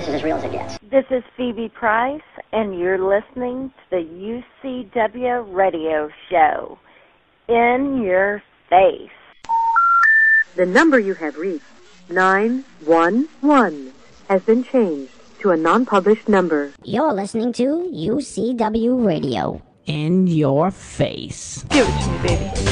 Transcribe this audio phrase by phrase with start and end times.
[0.00, 0.78] this is as real as it gets.
[0.90, 6.78] This is Phoebe Price, and you're listening to the UCW radio show.
[7.48, 9.10] In your face.
[10.56, 11.64] The number you have reached,
[12.08, 13.92] 911,
[14.28, 16.72] has been changed to a non-published number.
[16.82, 19.60] You're listening to UCW Radio.
[19.84, 21.64] In your face.
[21.68, 22.69] Give it to me, baby.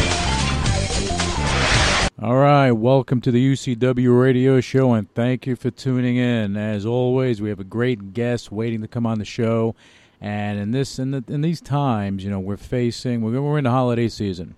[2.20, 6.56] All right, welcome to the UCW radio show, and thank you for tuning in.
[6.56, 9.76] As always, we have a great guest waiting to come on the show,
[10.20, 13.62] and in this in, the, in these times, you know, we're facing we're, we're in
[13.62, 14.56] the holiday season.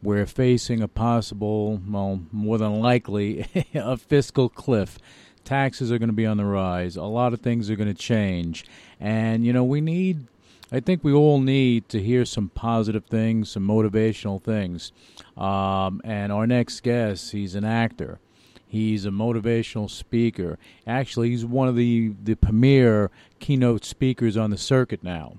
[0.00, 4.96] We're facing a possible, well, more than likely, a fiscal cliff.
[5.42, 6.94] Taxes are going to be on the rise.
[6.94, 8.64] A lot of things are going to change,
[9.00, 10.28] and you know, we need
[10.74, 14.90] I think we all need to hear some positive things, some motivational things.
[15.36, 18.18] Um, and our next guest, he's an actor.
[18.66, 20.58] He's a motivational speaker.
[20.86, 25.36] Actually, he's one of the, the premier keynote speakers on the circuit now.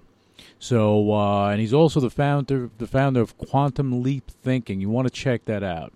[0.60, 4.80] So, uh, and he's also the founder the founder of Quantum Leap Thinking.
[4.80, 5.94] You want to check that out.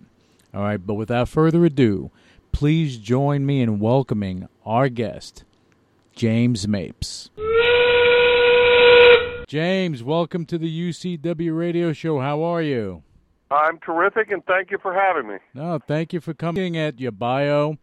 [0.52, 2.10] All right, but without further ado,
[2.52, 5.44] please join me in welcoming our guest,
[6.14, 7.30] James Mapes.
[9.46, 12.20] James, welcome to the UCW radio show.
[12.20, 13.02] How are you?
[13.50, 15.38] I'm terrific, and thank you for having me.
[15.54, 17.78] No, thank you for coming at your bio,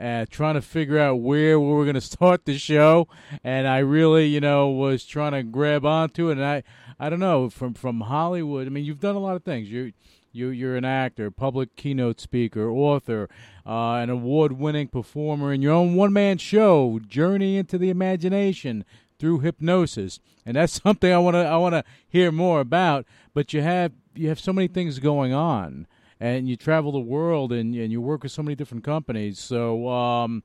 [0.00, 3.08] uh, trying to figure out where we were going to start the show,
[3.44, 6.62] and I really, you know, was trying to grab onto it, and I,
[6.98, 8.66] I don't know, from from Hollywood.
[8.66, 9.70] I mean, you've done a lot of things.
[9.70, 9.92] You,
[10.32, 13.28] you, you're an actor, public keynote speaker, author,
[13.64, 18.84] uh, an award-winning performer in your own one-man show, Journey into the Imagination
[19.16, 23.06] through hypnosis, and that's something I want to I want to hear more about.
[23.32, 25.86] But you have you have so many things going on,
[26.20, 29.38] and you travel the world, and and you work with so many different companies.
[29.38, 30.42] So um,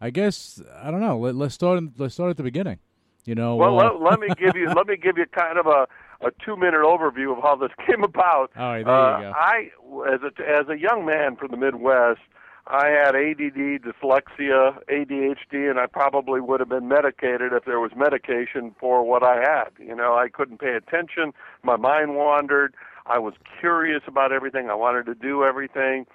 [0.00, 1.18] I guess I don't know.
[1.18, 1.82] Let, us start.
[1.96, 2.78] Let's start at the beginning.
[3.24, 3.56] You know.
[3.56, 5.86] Well, uh, let, let me give you let me give you kind of a
[6.20, 8.50] a two minute overview of how this came about.
[8.56, 9.32] All right, there uh, you go.
[9.34, 12.20] I as a as a young man from the Midwest.
[12.68, 17.92] I had ADD, dyslexia, ADHD, and I probably would have been medicated if there was
[17.96, 19.68] medication for what I had.
[19.78, 21.32] You know, I couldn't pay attention.
[21.62, 22.74] My mind wandered.
[23.08, 24.70] I was curious about everything.
[24.70, 26.06] I wanted to do everything.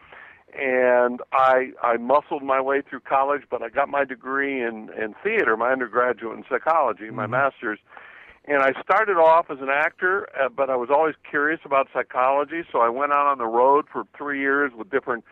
[0.53, 5.15] And I I muscled my way through college, but I got my degree in in
[5.23, 7.31] theater, my undergraduate in psychology, my Mm-hmm.
[7.31, 7.79] master's.
[8.45, 12.63] And I started off as an actor, uh, but I was always curious about psychology,
[12.71, 15.23] so I went out on the road for 3 years with different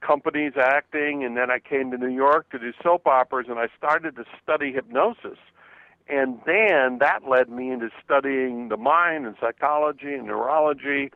[0.00, 3.68] companies acting and then I came to New York to do soap operas and I
[3.78, 5.38] started to study hypnosis.
[6.08, 11.10] And then that led me into studying the mind and psychology and neurology.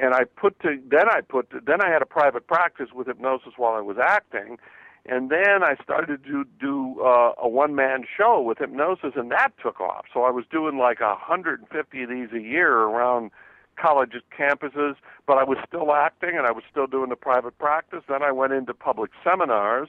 [0.00, 3.08] And I put to then I put to, then I had a private practice with
[3.08, 4.58] hypnosis while I was acting.
[5.04, 9.52] And then I started to do uh, a one man show with hypnosis and that
[9.60, 10.04] took off.
[10.14, 13.32] So I was doing like a 150 of these a year around
[13.76, 14.94] college campuses,
[15.26, 18.04] but I was still acting and I was still doing the private practice.
[18.08, 19.88] Then I went into public seminars,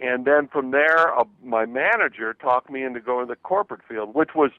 [0.00, 4.14] and then from there, uh, my manager talked me into going to the corporate field,
[4.14, 4.50] which was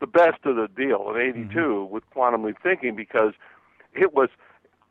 [0.00, 3.32] the best of the deal in '82 with quantum leap thinking because
[3.92, 4.28] it was.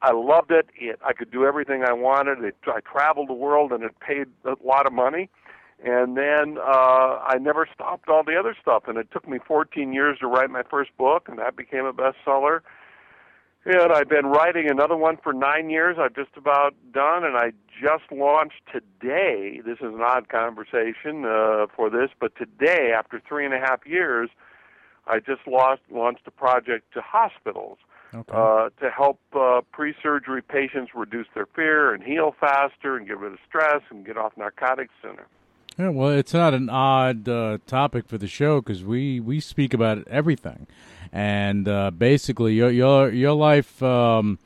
[0.01, 0.67] I loved it.
[0.75, 0.99] it.
[1.03, 2.43] I could do everything I wanted.
[2.43, 5.29] It, I traveled the world, and it paid a lot of money.
[5.83, 8.83] And then uh, I never stopped all the other stuff.
[8.87, 11.93] And it took me 14 years to write my first book, and that became a
[11.93, 12.59] bestseller.
[13.65, 15.97] And I've been writing another one for nine years.
[15.99, 19.59] I've just about done, and I just launched today.
[19.65, 23.79] This is an odd conversation uh, for this, but today, after three and a half
[23.87, 24.29] years,
[25.07, 27.79] I just launched, launched a project to hospitals
[28.13, 28.33] okay.
[28.35, 33.33] uh, to help uh, pre-surgery patients reduce their fear and heal faster and get rid
[33.33, 35.25] of stress and get off narcotics sooner.
[35.77, 39.73] Yeah, well, it's not an odd uh, topic for the show because we, we speak
[39.73, 40.67] about everything,
[41.11, 44.39] and uh, basically your your your life, um,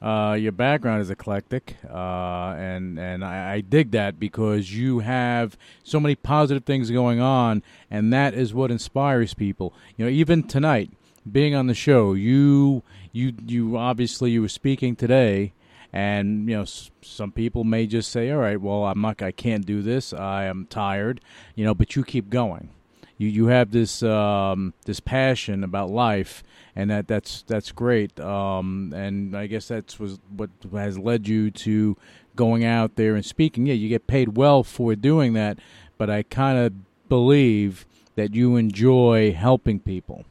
[0.00, 5.56] uh, your background is eclectic, uh, and and I, I dig that because you have
[5.82, 9.72] so many positive things going on, and that is what inspires people.
[9.96, 10.90] You know, even tonight,
[11.30, 12.82] being on the show, you
[13.12, 15.52] you you obviously you were speaking today
[15.92, 19.30] and you know s- some people may just say all right well i'm not i
[19.30, 21.20] can't do this i am tired
[21.54, 22.68] you know but you keep going
[23.18, 26.42] you you have this um this passion about life
[26.74, 31.50] and that that's that's great um and i guess that's was what has led you
[31.50, 31.96] to
[32.34, 35.58] going out there and speaking yeah you get paid well for doing that
[35.98, 36.72] but i kind of
[37.08, 40.24] believe that you enjoy helping people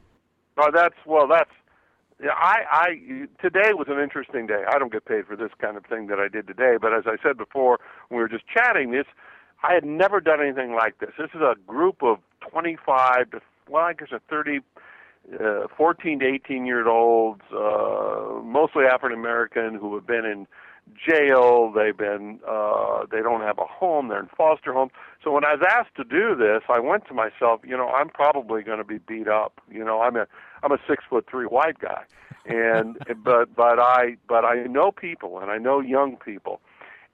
[0.58, 1.28] Oh, that's well.
[1.28, 1.50] That's
[2.22, 2.30] yeah.
[2.34, 2.86] I, I
[3.42, 4.64] today was an interesting day.
[4.68, 7.04] I don't get paid for this kind of thing that I did today, but as
[7.06, 7.78] I said before,
[8.10, 9.06] we were just chatting, this
[9.62, 11.10] I had never done anything like this.
[11.18, 12.18] This is a group of
[12.50, 14.60] 25 to well, I guess a 30,
[15.40, 20.46] uh, 14 to 18 year olds, uh, mostly African American, who have been in
[20.94, 21.72] jail.
[21.74, 24.08] They've been uh, they don't have a home.
[24.08, 24.92] They're in foster homes.
[25.22, 28.08] So when I was asked to do this, I went to myself, you know, I'm
[28.08, 29.60] probably going to be beat up.
[29.70, 30.26] You know, I'm a
[30.62, 32.04] I'm a six foot three white guy,
[32.44, 36.60] and but but I but I know people and I know young people,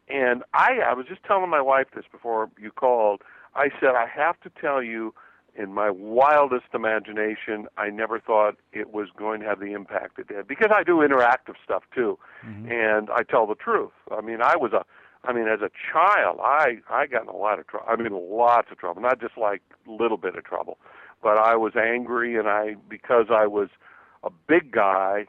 [0.08, 3.22] and I I was just telling my wife this before you called.
[3.54, 5.14] I said I have to tell you
[5.54, 10.28] in my wildest imagination, I never thought it was going to have the impact it
[10.28, 12.70] did because I do interactive stuff too, mm-hmm.
[12.70, 13.92] and I tell the truth.
[14.10, 14.84] I mean, I was a,
[15.24, 17.86] I mean, as a child, I I got in a lot of trouble.
[17.88, 20.78] I mean, lots of trouble, not just like little bit of trouble,
[21.22, 23.68] but I was angry, and I because I was
[24.24, 25.26] a big guy,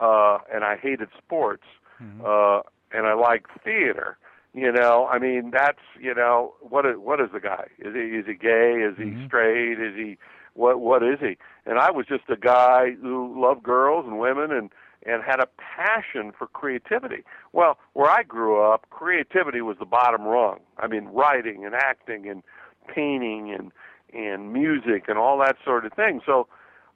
[0.00, 1.64] uh, and I hated sports,
[2.02, 2.22] mm-hmm.
[2.24, 2.60] uh,
[2.96, 4.16] and I liked theater
[4.54, 7.66] you know, I mean, that's you know, what is what is the guy?
[7.78, 8.82] Is he is he gay?
[8.82, 9.26] Is he mm-hmm.
[9.26, 9.80] straight?
[9.80, 10.18] Is he
[10.54, 11.36] what what is he?
[11.66, 14.70] And I was just a guy who loved girls and women and
[15.06, 17.24] and had a passion for creativity.
[17.52, 20.60] Well, where I grew up, creativity was the bottom rung.
[20.78, 22.42] I mean, writing and acting and
[22.92, 23.72] painting and
[24.12, 26.20] and music and all that sort of thing.
[26.24, 26.48] So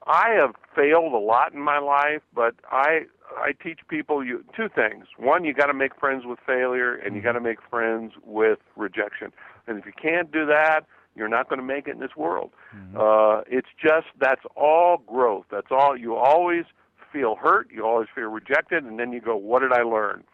[0.07, 3.03] I have failed a lot in my life, but I
[3.37, 5.07] I teach people you two things.
[5.17, 7.29] One, you got to make friends with failure, and you mm-hmm.
[7.29, 9.33] got to make friends with rejection.
[9.67, 12.51] And if you can't do that, you're not going to make it in this world.
[12.75, 12.97] Mm-hmm.
[12.97, 15.47] Uh, it's just that's all growth.
[15.51, 15.97] That's all.
[15.97, 16.65] You always
[17.13, 17.69] feel hurt.
[17.73, 20.25] You always feel rejected, and then you go, "What did I learn?"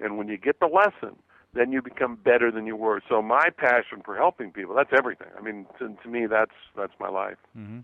[0.00, 1.16] And when you get the lesson,
[1.54, 3.02] then you become better than you were.
[3.08, 5.28] So my passion for helping people—that's everything.
[5.36, 7.38] I mean, to, to me, that's that's my life.
[7.56, 7.80] Mm-hmm.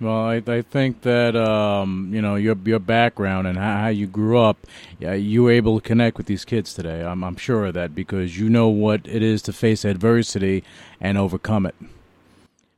[0.00, 4.06] Well, I, I think that um, you know your your background and how, how you
[4.06, 4.58] grew up,
[4.98, 7.02] yeah, you were able to connect with these kids today.
[7.02, 10.64] I'm I'm sure of that because you know what it is to face adversity
[11.00, 11.74] and overcome it.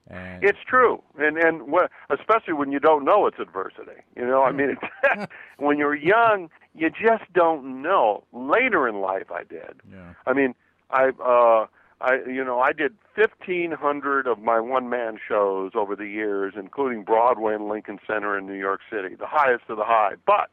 [0.07, 4.01] And it's true, and and what, especially when you don't know it's adversity.
[4.17, 4.77] You know, I mean,
[5.59, 8.23] when you're young, you just don't know.
[8.33, 9.81] Later in life, I did.
[9.91, 10.15] Yeah.
[10.27, 10.55] I mean,
[10.91, 11.09] I.
[11.23, 11.67] uh
[12.01, 17.03] I you know I did 1500 of my one man shows over the years including
[17.03, 20.15] Broadway and Lincoln Center in New York City the highest of the high.
[20.27, 20.51] But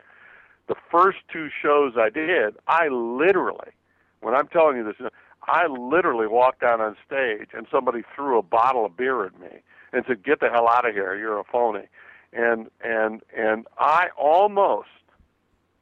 [0.67, 3.71] the first two shows I did I literally
[4.21, 5.09] when I'm telling you this
[5.47, 9.61] I literally walked out on stage and somebody threw a bottle of beer at me
[9.93, 11.15] and said get the hell out of here.
[11.15, 11.87] You're a phony.
[12.33, 14.89] And and and I almost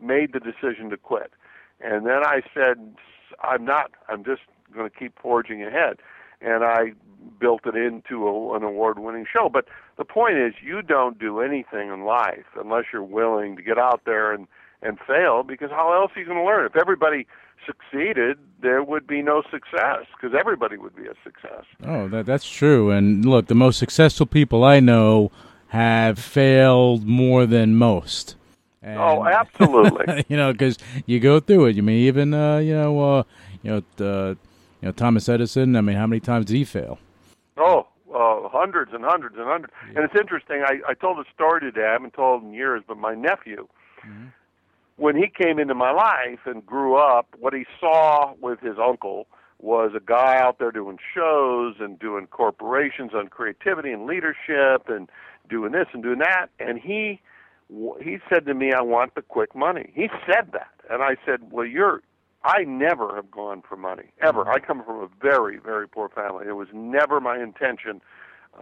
[0.01, 1.31] made the decision to quit.
[1.79, 2.95] And then I said
[3.41, 4.41] I'm not I'm just
[4.73, 5.97] going to keep forging ahead.
[6.41, 6.93] And I
[7.39, 9.49] built it into a, an award-winning show.
[9.49, 9.65] But
[9.97, 14.01] the point is, you don't do anything in life unless you're willing to get out
[14.05, 14.47] there and
[14.81, 15.43] and fail.
[15.43, 16.65] Because how else are you going to learn?
[16.65, 17.25] If everybody
[17.65, 21.63] succeeded, there would be no success because everybody would be a success.
[21.85, 22.91] Oh, that that's true.
[22.91, 25.31] And look, the most successful people I know
[25.67, 28.35] have failed more than most.
[28.81, 30.25] And, oh, absolutely.
[30.27, 31.75] you know, because you go through it.
[31.75, 33.23] You may even uh, you know uh,
[33.61, 34.05] you know.
[34.05, 34.35] Uh,
[34.83, 35.77] you know, Thomas Edison.
[35.77, 36.99] I mean, how many times did he fail?
[37.55, 39.71] Oh, uh, hundreds and hundreds and hundreds.
[39.87, 39.95] Yeah.
[39.95, 40.61] And it's interesting.
[40.67, 41.85] I, I told a story today.
[41.87, 43.69] I haven't told in years, but my nephew,
[44.05, 44.25] mm-hmm.
[44.97, 49.27] when he came into my life and grew up, what he saw with his uncle
[49.59, 55.09] was a guy out there doing shows and doing corporations on creativity and leadership and
[55.49, 56.47] doing this and doing that.
[56.59, 57.21] And he
[58.03, 61.51] he said to me, "I want the quick money." He said that, and I said,
[61.51, 62.01] "Well, you're
[62.43, 64.41] I never have gone for money ever.
[64.41, 64.51] Mm-hmm.
[64.51, 66.45] I come from a very very poor family.
[66.47, 68.01] It was never my intention.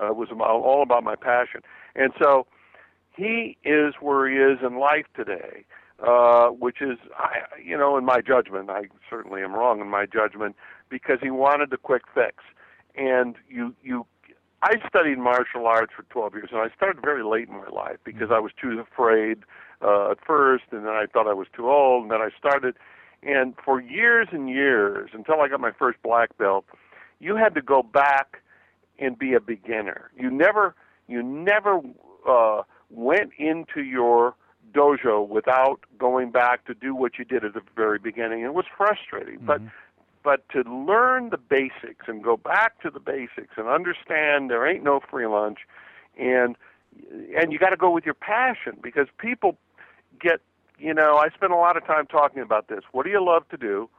[0.01, 1.61] Uh, it was all about my passion,
[1.95, 2.47] and so
[3.15, 5.65] he is where he is in life today,
[6.05, 10.05] uh, which is, I, you know, in my judgment, I certainly am wrong in my
[10.05, 10.55] judgment
[10.89, 12.43] because he wanted the quick fix,
[12.95, 14.05] and you you.
[14.63, 17.97] I studied martial arts for 12 years, and I started very late in my life
[18.03, 18.33] because mm-hmm.
[18.33, 19.39] I was too afraid
[19.81, 22.75] uh, at first, and then I thought I was too old, and then I started
[23.23, 26.65] and for years and years, until I got my first black belt,
[27.19, 28.41] you had to go back
[28.99, 30.11] and be a beginner.
[30.17, 30.75] You never,
[31.07, 31.81] you never
[32.27, 34.35] uh, went into your
[34.73, 38.41] dojo without going back to do what you did at the very beginning.
[38.41, 39.45] It was frustrating, mm-hmm.
[39.45, 39.61] but
[40.23, 44.83] but to learn the basics and go back to the basics and understand there ain't
[44.83, 45.59] no free lunch,
[46.17, 46.55] and
[47.35, 49.57] and you got to go with your passion because people
[50.19, 50.41] get
[50.81, 52.81] you know, I spend a lot of time talking about this.
[52.91, 53.89] What do you love to do?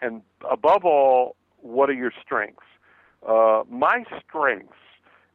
[0.00, 2.62] And above all, what are your strengths?
[3.26, 4.74] Uh, my strengths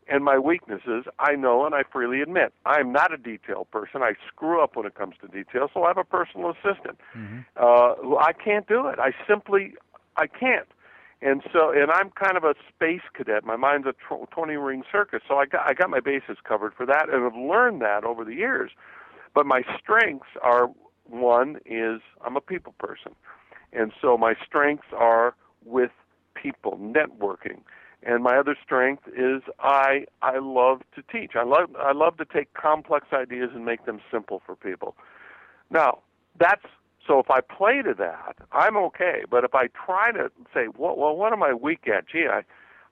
[0.07, 2.53] and my weaknesses, I know and I freely admit.
[2.65, 4.01] I'm not a detail person.
[4.01, 6.97] I screw up when it comes to detail, so I have a personal assistant.
[7.17, 7.39] Mm-hmm.
[7.57, 8.99] Uh, I can't do it.
[8.99, 9.73] I simply,
[10.17, 10.67] I can't.
[11.21, 13.43] and so and I'm kind of a space cadet.
[13.45, 16.73] My mind's a tw- twenty ring circus, so I got I got my bases covered
[16.75, 18.71] for that, and I've learned that over the years.
[19.33, 20.69] But my strengths are
[21.09, 23.13] one is I'm a people person,
[23.71, 25.91] and so my strengths are with
[26.35, 27.59] people, networking,
[28.03, 31.31] and my other strength is I I love to teach.
[31.35, 34.95] I love I love to take complex ideas and make them simple for people.
[35.69, 35.99] Now
[36.39, 36.65] that's
[37.07, 39.23] so if I play to that, I'm okay.
[39.29, 42.07] But if I try to say, well, well what am I weak at?
[42.07, 42.43] Gee, I,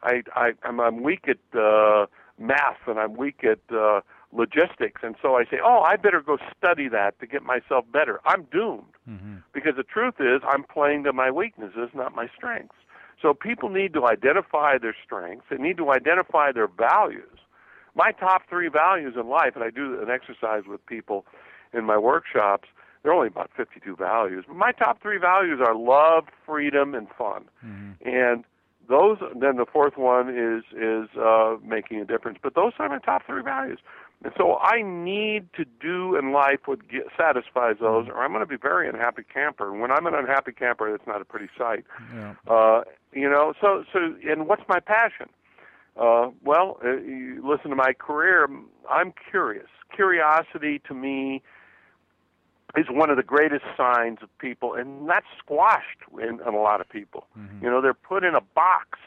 [0.03, 4.01] I, I I'm, I'm weak at uh, math and I'm weak at uh,
[4.33, 8.19] logistics, and so I say, oh, I better go study that to get myself better.
[8.25, 9.37] I'm doomed Mm-hmm.
[9.51, 12.75] because the truth is, I'm playing to my weaknesses, not my strengths.
[13.19, 15.47] So people need to identify their strengths.
[15.49, 17.39] They need to identify their values.
[17.95, 21.25] My top three values in life, and I do an exercise with people
[21.73, 22.69] in my workshops
[23.03, 27.07] there are only about 52 values, but my top three values are love, freedom, and
[27.17, 27.45] fun.
[27.65, 28.07] Mm-hmm.
[28.07, 28.43] And
[28.87, 32.37] those, then the fourth one is is uh, making a difference.
[32.41, 33.79] But those are my top three values.
[34.23, 38.41] And so I need to do in life what get, satisfies those, or I'm going
[38.41, 39.71] to be very unhappy camper.
[39.71, 41.85] And when I'm an unhappy camper, it's not a pretty sight.
[42.13, 42.35] Yeah.
[42.47, 45.27] Uh, you know, so so and what's my passion?
[45.97, 48.47] Uh, well, uh, you listen to my career.
[48.89, 49.67] I'm curious.
[49.93, 51.41] Curiosity to me
[52.77, 56.79] is one of the greatest signs of people, and that's squashed in, in a lot
[56.79, 57.27] of people.
[57.37, 57.65] Mm-hmm.
[57.65, 58.99] You know, they're put in a box,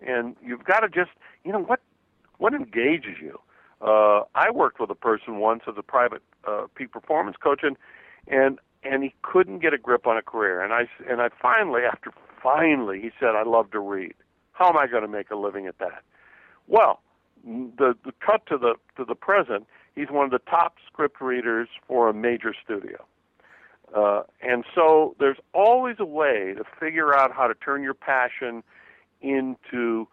[0.00, 1.10] and you've got to just,
[1.44, 1.80] you know, what
[2.36, 3.40] what engages you.
[3.80, 7.76] Uh, I worked with a person once as a private uh, peak performance coach, and
[8.26, 10.60] and and he couldn't get a grip on a career.
[10.62, 14.14] And I and I finally, after finally, he said, "I love to read.
[14.52, 16.02] How am I going to make a living at that?"
[16.66, 17.00] Well,
[17.44, 19.66] the the cut to the to the present
[19.98, 23.04] he's one of the top script readers for a major studio.
[23.94, 28.62] Uh, and so there's always a way to figure out how to turn your passion
[29.20, 30.06] into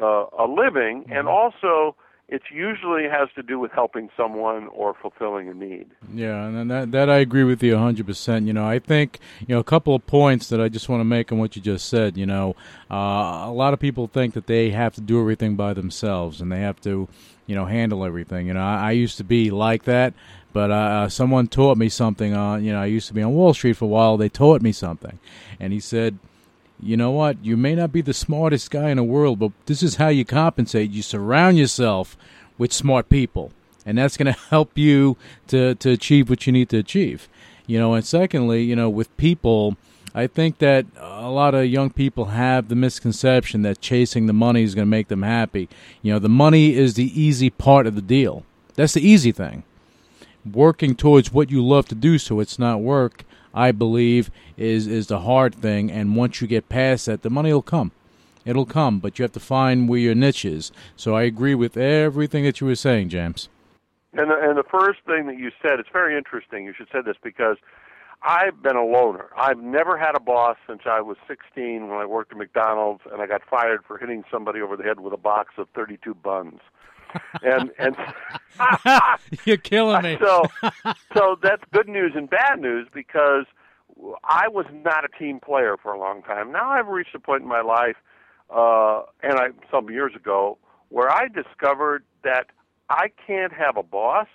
[0.00, 1.96] uh, a living, and also
[2.32, 5.88] it usually has to do with helping someone or fulfilling a need.
[6.14, 8.46] Yeah, and that that I agree with you hundred percent.
[8.46, 11.04] You know, I think you know a couple of points that I just want to
[11.04, 12.16] make on what you just said.
[12.16, 12.56] You know,
[12.90, 16.50] uh, a lot of people think that they have to do everything by themselves and
[16.50, 17.06] they have to,
[17.46, 18.46] you know, handle everything.
[18.46, 20.14] You know, I, I used to be like that,
[20.54, 22.32] but uh, someone taught me something.
[22.32, 24.16] On you know, I used to be on Wall Street for a while.
[24.16, 25.18] They taught me something,
[25.60, 26.18] and he said.
[26.82, 27.44] You know what?
[27.44, 30.24] You may not be the smartest guy in the world, but this is how you
[30.24, 30.90] compensate.
[30.90, 32.16] You surround yourself
[32.58, 33.52] with smart people,
[33.86, 35.16] and that's going to help you
[35.48, 37.28] to to achieve what you need to achieve.
[37.66, 39.76] You know, and secondly, you know, with people,
[40.14, 44.62] I think that a lot of young people have the misconception that chasing the money
[44.62, 45.68] is going to make them happy.
[46.02, 48.44] You know, the money is the easy part of the deal.
[48.74, 49.62] That's the easy thing.
[50.50, 53.24] Working towards what you love to do so it's not work,
[53.54, 54.30] I believe,
[54.62, 57.92] is is the hard thing and once you get past that, the money will come.
[58.44, 60.72] It'll come, but you have to find where your niche is.
[60.96, 63.48] So I agree with everything that you were saying, James.
[64.14, 66.64] And the, and the first thing that you said, it's very interesting.
[66.64, 67.56] You should say this because
[68.22, 69.28] I've been a loner.
[69.36, 73.22] I've never had a boss since I was 16 when I worked at McDonald's, and
[73.22, 76.60] I got fired for hitting somebody over the head with a box of 32 buns.
[77.42, 77.94] and and
[79.44, 80.18] You're killing me.
[80.24, 80.44] so
[81.14, 83.44] so that's good news and bad news because
[84.24, 86.52] I was not a team player for a long time.
[86.52, 87.96] Now I've reached a point in my life,
[88.50, 90.58] uh, and I some years ago,
[90.88, 92.46] where I discovered that
[92.90, 94.28] I can't have a boss,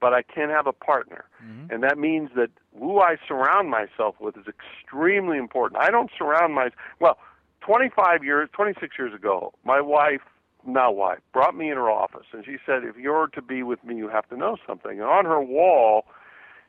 [0.00, 1.24] but I can have a partner,
[1.70, 5.80] and that means that who I surround myself with is extremely important.
[5.82, 7.18] I don't surround myself well.
[7.60, 10.22] 25 years, 26 years ago, my wife,
[10.64, 13.82] now wife, brought me in her office, and she said, "If you're to be with
[13.82, 16.06] me, you have to know something." And on her wall,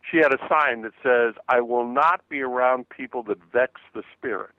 [0.01, 4.03] she had a sign that says, "I will not be around people that vex the
[4.17, 4.51] spirit."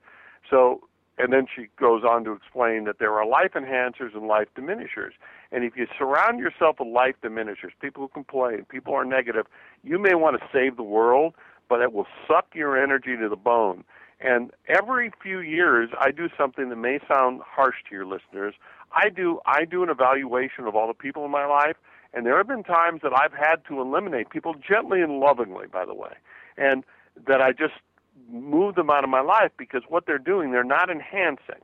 [0.49, 4.49] So, and then she goes on to explain that there are life enhancers and life
[4.55, 5.15] diminishers.
[5.53, 9.47] And if you surround yourself with life diminishers, people who complain, people who are negative,
[9.83, 11.35] you may want to save the world,
[11.69, 13.85] but it will suck your energy to the bone.
[14.21, 18.55] And every few years, I do something that may sound harsh to your listeners.
[18.93, 21.77] I do I do an evaluation of all the people in my life,
[22.13, 25.85] and there have been times that I've had to eliminate people gently and lovingly, by
[25.85, 26.13] the way,
[26.57, 26.85] and
[27.27, 27.75] that I just
[28.31, 31.63] move them out of my life because what they're doing, they're not enhancing;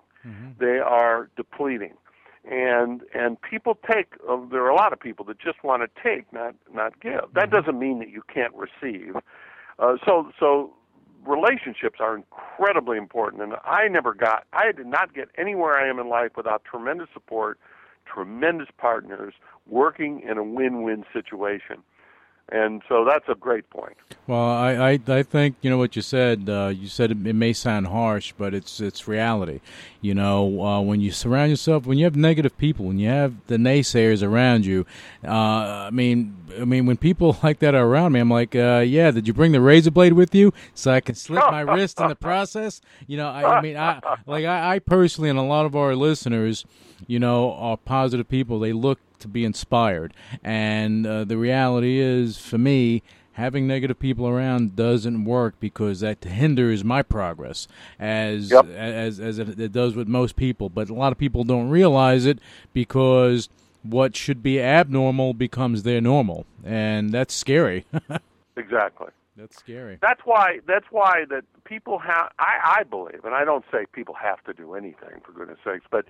[0.58, 1.94] they are depleting.
[2.48, 4.14] And and people take.
[4.28, 7.24] Uh, there are a lot of people that just want to take, not not give.
[7.34, 9.16] That doesn't mean that you can't receive.
[9.78, 10.72] Uh, so so
[11.26, 15.98] relationships are incredibly important and i never got i did not get anywhere i am
[15.98, 17.58] in life without tremendous support
[18.06, 19.34] tremendous partners
[19.66, 21.82] working in a win-win situation
[22.50, 23.96] And so that's a great point.
[24.28, 26.48] Well, I, I, I think you know what you said.
[26.48, 29.60] Uh, you said it, it, may sound harsh, but it's it's reality.
[30.00, 33.34] You know, uh, when you surround yourself, when you have negative people, when you have
[33.48, 34.86] the naysayers around you,
[35.24, 35.30] uh,
[35.88, 39.10] I mean, I mean, when people like that are around me, I'm like, uh, yeah,
[39.10, 42.08] did you bring the razor blade with you so I can slit my wrist in
[42.08, 42.80] the process?
[43.08, 45.96] You know, I, I mean, I like I, I personally and a lot of our
[45.96, 46.64] listeners,
[47.08, 48.60] you know, are positive people.
[48.60, 50.14] They look to be inspired.
[50.42, 53.02] And uh, the reality is, for me,
[53.36, 57.68] having negative people around doesn't work because that hinders my progress
[57.98, 58.66] as yep.
[58.68, 60.68] as as it does with most people.
[60.68, 62.38] But a lot of people don't realize it
[62.72, 63.48] because
[63.82, 67.84] what should be abnormal becomes their normal, and that's scary.
[68.56, 69.08] exactly.
[69.36, 69.98] That's scary.
[70.00, 70.60] That's why.
[70.66, 72.32] That's why that people have.
[72.38, 75.84] I, I believe, and I don't say people have to do anything for goodness sakes,
[75.90, 76.06] but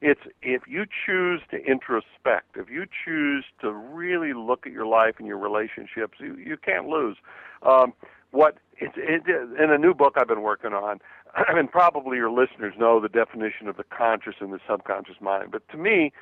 [0.00, 5.14] it's if you choose to introspect, if you choose to really look at your life
[5.18, 7.16] and your relationships, you you can't lose.
[7.62, 7.92] Um,
[8.30, 11.00] what it's it, in a new book I've been working on,
[11.48, 15.50] and probably your listeners know the definition of the conscious and the subconscious mind.
[15.50, 16.12] But to me,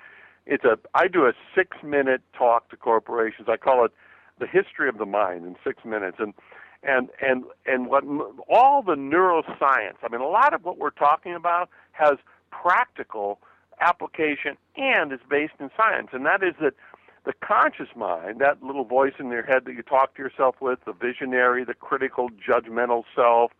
[0.47, 3.49] it's a I do a six minute talk to corporations.
[3.51, 3.93] I call it
[4.39, 6.33] the history of the mind in six minutes, and
[6.83, 8.05] and and and what
[8.49, 9.99] all the neuroscience.
[10.03, 12.17] I mean, a lot of what we're talking about has
[12.51, 13.41] practical
[13.81, 16.75] application and is based in science, and that is that
[17.25, 20.79] the conscious mind, that little voice in your head that you talk to yourself with,
[20.87, 23.51] the visionary, the critical, judgmental self,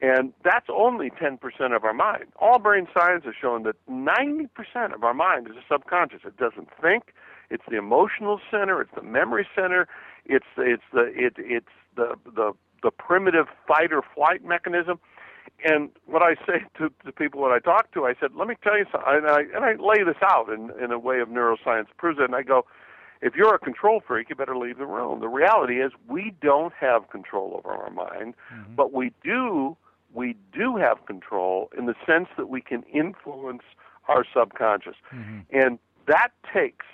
[0.00, 1.38] and that's only 10%
[1.76, 2.24] of our mind.
[2.40, 4.48] All brain science has shown that 90%
[4.94, 6.20] of our mind is a subconscious.
[6.24, 7.12] It doesn't think.
[7.50, 8.80] It's the emotional center.
[8.80, 9.86] It's the memory center.
[10.24, 12.52] It's it's the it it's the the
[12.82, 14.98] the primitive fight or flight mechanism.
[15.64, 18.54] And what I say to the people that I talk to, I said, let me
[18.62, 21.28] tell you something, and I, and I lay this out in, in a way of
[21.28, 22.66] neuroscience proves it, and I go,
[23.20, 25.20] if you're a control freak, you better leave the room.
[25.20, 28.74] The reality is we don't have control over our mind, mm-hmm.
[28.74, 29.76] but we do
[30.14, 33.62] we do have control in the sense that we can influence
[34.08, 34.96] our subconscious.
[35.10, 35.38] Mm-hmm.
[35.50, 36.84] And that takes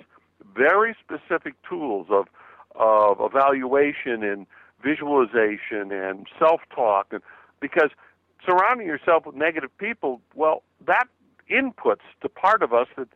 [0.55, 2.27] very specific tools of
[2.75, 4.47] of evaluation and
[4.85, 7.23] visualization and self-talk and
[7.61, 7.91] because
[8.45, 11.09] surrounding yourself with negative people, well, that
[11.51, 13.09] inputs to part of us that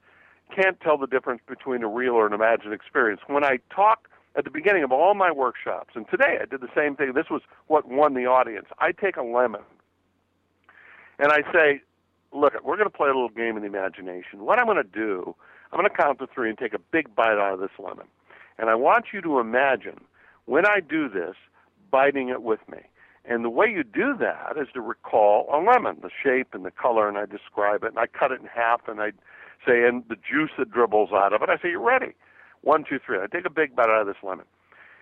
[0.54, 3.20] can't tell the difference between a real or an imagined experience.
[3.26, 6.70] When I talk at the beginning of all my workshops, and today I did the
[6.74, 8.66] same thing, this was what won the audience.
[8.78, 9.62] I take a lemon
[11.18, 11.82] and I say,
[12.32, 14.44] look, we're going to play a little game in the imagination.
[14.44, 15.35] What I'm going to do,
[15.70, 18.06] I'm going to count to three and take a big bite out of this lemon.
[18.58, 20.00] And I want you to imagine,
[20.46, 21.35] when I do this,
[21.90, 22.78] biting it with me.
[23.24, 26.72] And the way you do that is to recall a lemon, the shape and the
[26.72, 29.12] color, and I describe it, and I cut it in half, and I
[29.64, 31.48] say, and the juice that dribbles out of it.
[31.48, 32.14] I say, you're ready.
[32.62, 33.18] One, two, three.
[33.18, 34.46] I take a big bite out of this lemon,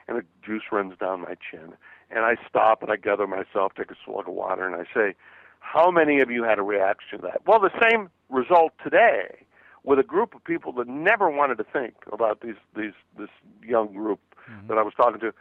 [0.07, 1.73] and the juice runs down my chin.
[2.11, 5.15] And I stop and I gather myself, take a swig of water, and I say,
[5.61, 7.43] how many of you had a reaction to that?
[7.47, 9.45] Well, the same result today
[9.85, 13.29] with a group of people that never wanted to think about these these this
[13.65, 14.67] young group mm-hmm.
[14.69, 15.33] that I was talking to.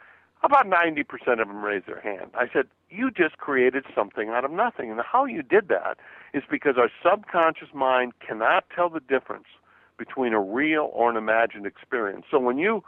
[0.42, 1.04] About 90%
[1.40, 2.30] of them raised their hand.
[2.34, 4.90] I said, You just created something out of nothing.
[4.90, 5.98] And how you did that
[6.32, 9.46] is because our subconscious mind cannot tell the difference
[9.98, 12.24] between a real or an imagined experience.
[12.30, 12.82] So when you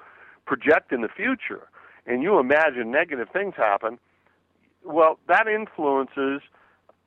[0.46, 1.68] project in the future
[2.06, 3.98] and you imagine negative things happen,
[4.82, 6.40] well, that influences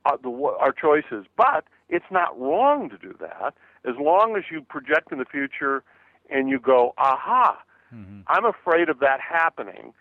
[0.04, 1.26] uh, the, our choices.
[1.36, 3.54] But it's not wrong to do that
[3.84, 5.82] as long as you project in the future
[6.30, 7.58] and you go, aha,
[7.94, 8.20] mm-hmm.
[8.28, 9.92] I'm afraid of that happening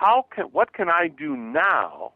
[0.00, 2.14] how can what can I do now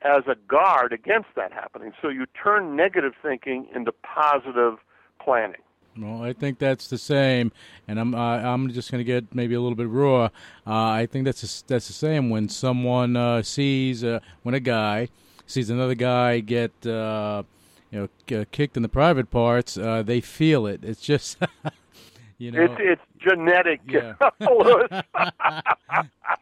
[0.00, 1.92] as a guard against that happening?
[2.00, 4.78] So you turn negative thinking into positive
[5.22, 5.60] planning.
[5.98, 7.52] Well, I think that's the same,
[7.86, 10.24] and I'm uh, I'm just going to get maybe a little bit raw.
[10.66, 14.60] Uh, I think that's a, that's the same when someone uh, sees uh, when a
[14.60, 15.08] guy
[15.46, 17.42] sees another guy get uh,
[17.90, 20.82] you know kicked in the private parts, uh, they feel it.
[20.82, 21.38] It's just
[22.38, 24.14] You know, it's it's genetic, yeah.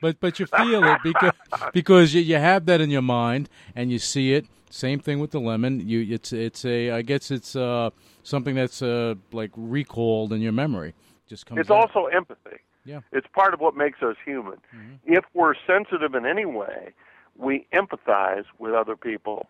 [0.01, 1.33] but but you feel it because
[1.73, 4.47] because you, you have that in your mind and you see it.
[4.71, 5.89] Same thing with the lemon.
[5.89, 7.91] You it's it's a I guess it's uh,
[8.25, 10.95] something that's uh, like recalled in your memory.
[11.29, 11.61] Just comes.
[11.61, 11.95] It's out.
[11.95, 12.59] also empathy.
[12.85, 14.59] Yeah, it's part of what makes us human.
[14.75, 15.15] Mm-hmm.
[15.15, 16.93] If we're sensitive in any way,
[17.37, 19.47] we empathize with other people,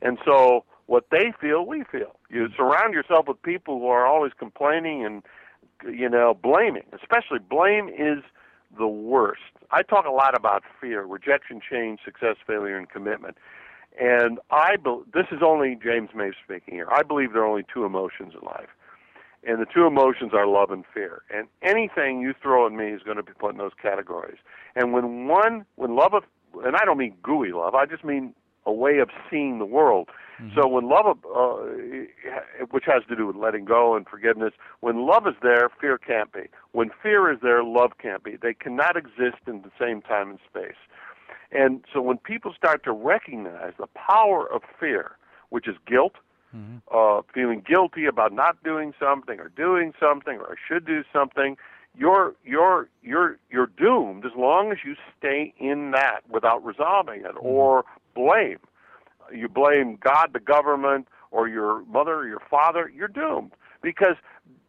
[0.00, 2.16] and so what they feel, we feel.
[2.30, 2.54] You mm-hmm.
[2.56, 5.24] surround yourself with people who are always complaining and
[5.84, 8.22] you know, blaming, especially blame is
[8.76, 9.42] the worst.
[9.70, 13.36] I talk a lot about fear, rejection, change, success, failure, and commitment.
[14.00, 16.88] And I be- this is only James Mapes speaking here.
[16.90, 18.68] I believe there are only two emotions in life.
[19.44, 21.22] And the two emotions are love and fear.
[21.30, 24.38] And anything you throw at me is going to be put in those categories.
[24.74, 26.24] And when one, when love, of,
[26.64, 28.34] and I don't mean gooey love, I just mean
[28.68, 30.10] a way of seeing the world.
[30.40, 30.60] Mm-hmm.
[30.60, 31.56] So when love, uh,
[32.70, 36.30] which has to do with letting go and forgiveness, when love is there, fear can't
[36.32, 36.42] be.
[36.72, 38.36] When fear is there, love can't be.
[38.40, 40.78] They cannot exist in the same time and space.
[41.50, 45.12] And so when people start to recognize the power of fear,
[45.48, 46.16] which is guilt,
[46.54, 46.76] mm-hmm.
[46.94, 51.56] uh, feeling guilty about not doing something or doing something or I should do something,
[51.96, 57.34] you're you're you're you're doomed as long as you stay in that without resolving it
[57.34, 57.46] mm-hmm.
[57.46, 57.84] or
[58.18, 58.58] blame.
[59.32, 63.52] You blame God, the government, or your mother or your father, you're doomed
[63.82, 64.16] because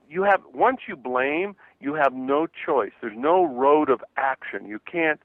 [0.09, 2.91] you have once you blame, you have no choice.
[3.01, 4.67] There's no road of action.
[4.67, 5.21] You can't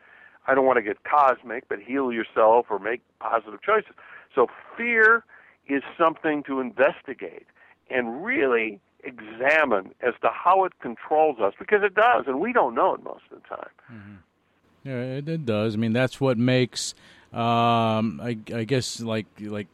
[0.46, 3.94] I don't want to get cosmic, but heal yourself or make positive choices.
[4.34, 5.24] So fear
[5.66, 7.46] is something to investigate
[7.90, 12.74] and really examine as to how it controls us because it does, and we don't
[12.74, 13.70] know it most of the time.
[13.92, 14.14] Mm-hmm.
[14.84, 15.74] Yeah, it, it, does.
[15.74, 16.94] I mean, that's what makes,
[17.34, 19.66] um, I, I, guess, like like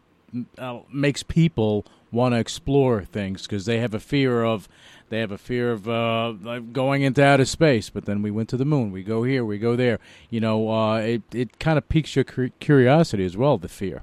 [0.58, 4.68] uh, makes people want to explore things because they have a fear of
[5.10, 7.90] they have a fear of uh, going into outer space.
[7.90, 8.92] But then we went to the moon.
[8.92, 9.44] We go here.
[9.44, 9.98] We go there.
[10.30, 13.58] You know, uh, it it kind of piques your curiosity as well.
[13.58, 14.02] The fear.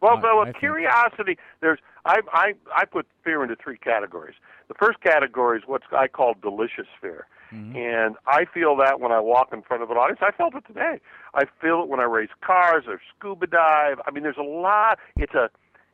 [0.00, 4.36] Well, uh, curiosity, there's I I I put fear into three categories.
[4.68, 7.26] The first category is what I call delicious fear.
[7.52, 7.76] Mm-hmm.
[7.76, 10.20] And I feel that when I walk in front of an audience.
[10.22, 11.00] I felt it today.
[11.34, 13.98] I feel it when I race cars or scuba dive.
[14.06, 14.98] I mean, there's a lot.
[15.16, 15.50] It's a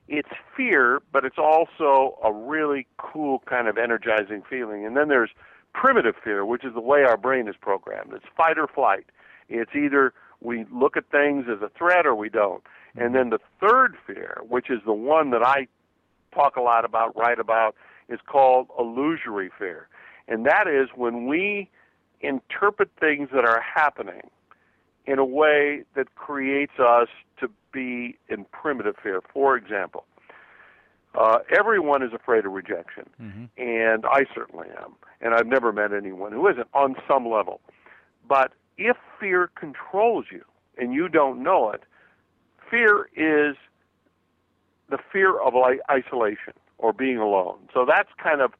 [0.07, 4.85] it's fear, but it's also a really cool kind of energizing feeling.
[4.85, 5.31] And then there's
[5.73, 8.13] primitive fear, which is the way our brain is programmed.
[8.13, 9.07] It's fight or flight.
[9.49, 12.63] It's either we look at things as a threat or we don't.
[12.97, 15.67] And then the third fear, which is the one that I
[16.35, 17.75] talk a lot about, write about,
[18.09, 19.89] is called illusory fear.
[20.29, 21.71] And that is when we
[22.21, 24.23] interpret things that are happening
[25.07, 27.09] in a way that creates us
[27.41, 29.21] to be in primitive fear.
[29.33, 30.05] For example,
[31.15, 33.45] uh, everyone is afraid of rejection, mm-hmm.
[33.57, 34.95] and I certainly am.
[35.21, 37.61] And I've never met anyone who isn't on some level.
[38.29, 40.45] But if fear controls you
[40.77, 41.83] and you don't know it,
[42.71, 43.57] fear is
[44.91, 45.55] the fear of
[45.91, 47.59] isolation or being alone.
[47.73, 48.53] So that's kind of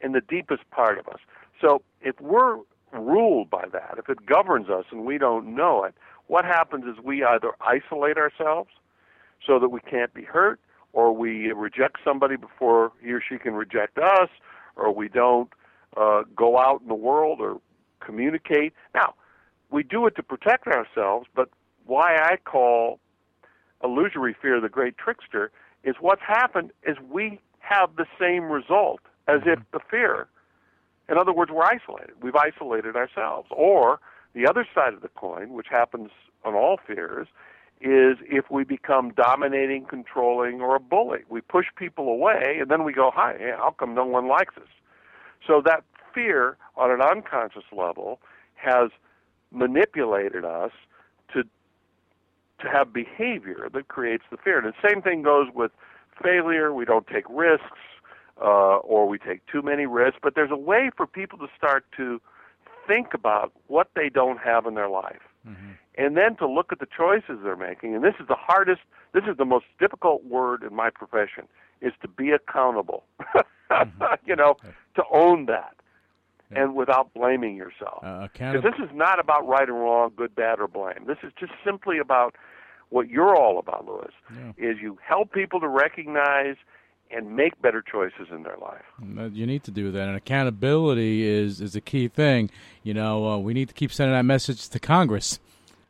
[0.00, 1.20] in the deepest part of us.
[1.60, 2.58] So if we're
[2.92, 5.94] ruled by that, if it governs us and we don't know it,
[6.26, 8.70] what happens is we either isolate ourselves
[9.46, 10.58] so that we can't be hurt,
[10.92, 14.28] or we reject somebody before he or she can reject us,
[14.76, 15.50] or we don't
[15.96, 17.60] uh, go out in the world or
[18.00, 18.72] communicate.
[18.94, 19.14] Now,
[19.70, 21.50] we do it to protect ourselves, but
[21.84, 23.00] why I call
[23.82, 25.50] illusory fear the great trickster
[25.82, 29.76] is what's happened is we have the same result as if mm-hmm.
[29.76, 30.28] the fear.
[31.08, 32.14] In other words, we're isolated.
[32.22, 33.48] We've isolated ourselves.
[33.50, 34.00] Or
[34.34, 36.10] the other side of the coin, which happens
[36.44, 37.28] on all fears,
[37.80, 41.20] is if we become dominating, controlling, or a bully.
[41.28, 44.68] We push people away, and then we go, "Hi, how come no one likes us?"
[45.46, 45.84] So that
[46.14, 48.20] fear, on an unconscious level,
[48.54, 48.90] has
[49.50, 50.72] manipulated us
[51.32, 51.44] to
[52.60, 54.58] to have behavior that creates the fear.
[54.58, 55.72] And the same thing goes with
[56.22, 56.72] failure.
[56.72, 57.78] We don't take risks,
[58.40, 60.18] uh, or we take too many risks.
[60.22, 62.20] But there's a way for people to start to
[62.86, 65.22] think about what they don't have in their life.
[65.48, 65.72] Mm-hmm.
[65.96, 67.94] And then to look at the choices they're making.
[67.94, 68.80] And this is the hardest,
[69.12, 71.46] this is the most difficult word in my profession,
[71.80, 73.04] is to be accountable.
[73.70, 74.02] mm-hmm.
[74.26, 74.56] you know,
[74.96, 75.74] to own that.
[76.50, 78.04] And without blaming yourself.
[78.04, 81.04] Uh, because this is not about right and wrong, good, bad, or blame.
[81.06, 82.36] This is just simply about
[82.90, 84.12] what you're all about, Louis.
[84.30, 84.70] Yeah.
[84.70, 86.54] Is you help people to recognize
[87.14, 88.82] and make better choices in their life.
[89.32, 92.50] You need to do that, and accountability is is a key thing.
[92.82, 95.38] You know, uh, we need to keep sending that message to Congress.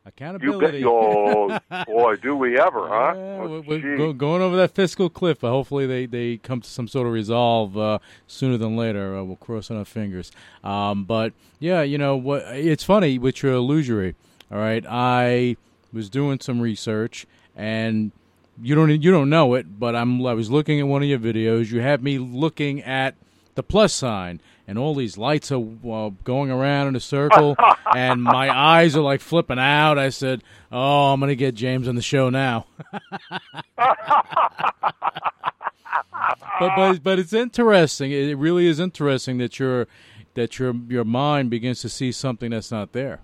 [0.07, 0.79] Accountability.
[0.79, 3.13] You oh, boy, do we ever, huh?
[3.15, 5.43] Yeah, oh, we're, we're going over that fiscal cliff.
[5.43, 9.17] Uh, hopefully, they, they come to some sort of resolve uh, sooner than later.
[9.17, 10.31] Uh, we'll cross our fingers.
[10.63, 12.43] Um, but yeah, you know what?
[12.49, 14.13] It's funny with your illusory.
[14.51, 15.57] All right, I
[15.91, 18.11] was doing some research and
[18.61, 21.19] you don't you don't know it, but I'm I was looking at one of your
[21.19, 21.71] videos.
[21.71, 23.15] You have me looking at
[23.55, 27.55] the plus sign, and all these lights are uh, going around in a circle,
[27.95, 29.97] and my eyes are like flipping out.
[29.97, 32.67] I said, "Oh, I'm gonna get James on the show now."
[36.59, 38.11] but but but it's interesting.
[38.11, 39.87] It really is interesting that your
[40.35, 43.21] that your your mind begins to see something that's not there.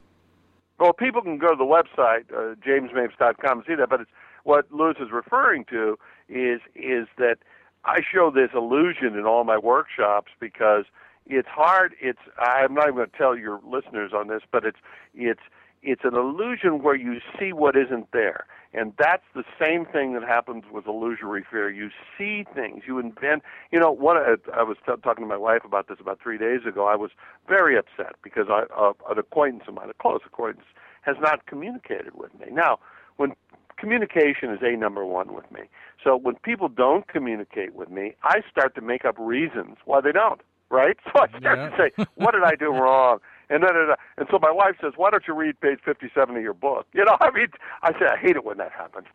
[0.79, 4.09] Well, people can go to the website uh, jamesmapes.com and see that, but it's
[4.43, 5.97] what Louis is referring to
[6.29, 7.37] is is that
[7.85, 10.85] I show this illusion in all my workshops because
[11.25, 11.95] it's hard.
[11.99, 14.79] It's I'm not even going to tell your listeners on this, but it's
[15.13, 15.41] it's
[15.83, 18.45] it's an illusion where you see what isn't there.
[18.73, 21.69] And that's the same thing that happens with illusory fear.
[21.69, 23.43] You see things, you invent.
[23.71, 26.61] You know, what I was t- talking to my wife about this about three days
[26.67, 26.85] ago.
[26.85, 27.11] I was
[27.47, 30.67] very upset because I, uh, an acquaintance of mine, a close acquaintance,
[31.01, 32.47] has not communicated with me.
[32.51, 32.79] Now,
[33.17, 33.33] when
[33.81, 35.61] communication is a number one with me,
[36.03, 40.11] so when people don't communicate with me, I start to make up reasons why they
[40.13, 40.41] don't.
[40.69, 40.95] Right?
[41.13, 41.69] So I start Yeah.
[41.69, 43.71] to say, "What did I do wrong?" And then,
[44.17, 47.03] and so my wife says, "Why don't you read page fifty-seven of your book?" You
[47.03, 47.47] know, I mean,
[47.83, 49.07] I say I hate it when that happens.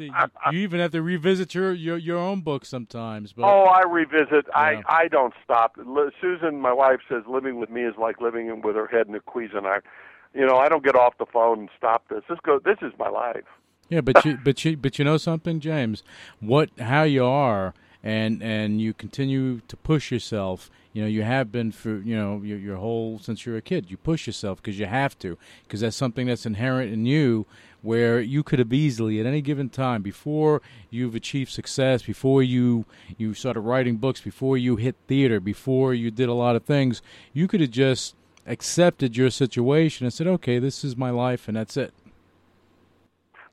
[0.00, 0.10] you,
[0.52, 3.32] even have to revisit your, your, your own book sometimes.
[3.34, 4.46] But oh, I revisit.
[4.48, 4.54] Yeah.
[4.54, 5.76] I I don't stop.
[6.20, 9.20] Susan, my wife says, living with me is like living with her head in a
[9.20, 9.82] Cuisinart.
[10.34, 12.22] You know, I don't get off the phone and stop this.
[12.28, 12.58] This go.
[12.58, 13.44] This is my life.
[13.88, 16.04] Yeah, but you, but you, but you know something, James.
[16.38, 20.70] What, how you are, and and you continue to push yourself.
[20.92, 23.90] You know, you have been for you know your, your whole since you're a kid.
[23.90, 27.46] You push yourself because you have to, because that's something that's inherent in you.
[27.82, 32.84] Where you could have easily, at any given time, before you've achieved success, before you
[33.16, 37.00] you started writing books, before you hit theater, before you did a lot of things,
[37.32, 38.14] you could have just
[38.46, 41.92] accepted your situation and said, "Okay, this is my life, and that's it."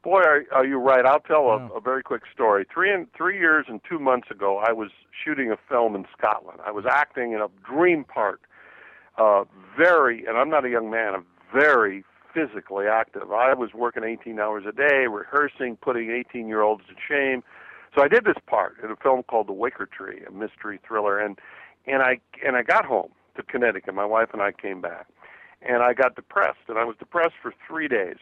[0.03, 1.05] Boy, are, are you right?
[1.05, 1.67] I'll tell Yeah.
[1.73, 2.65] a, a very quick story.
[2.73, 4.89] Three and three years and two months ago, I was
[5.23, 6.59] shooting a film in Scotland.
[6.65, 8.41] I was acting in a dream part.
[9.17, 9.43] Uh,
[9.75, 11.15] very, and I'm not a young man.
[11.15, 13.31] I'm very physically active.
[13.31, 17.43] I was working 18 hours a day, rehearsing, putting 18 year olds to shame.
[17.97, 21.17] So I did this part in a film called The Wicker Tree, a mystery thriller,
[21.19, 21.39] and
[21.87, 23.93] and I and I got home to Connecticut.
[23.93, 25.07] My wife and I came back,
[25.61, 28.17] and I got depressed, and I was depressed for three days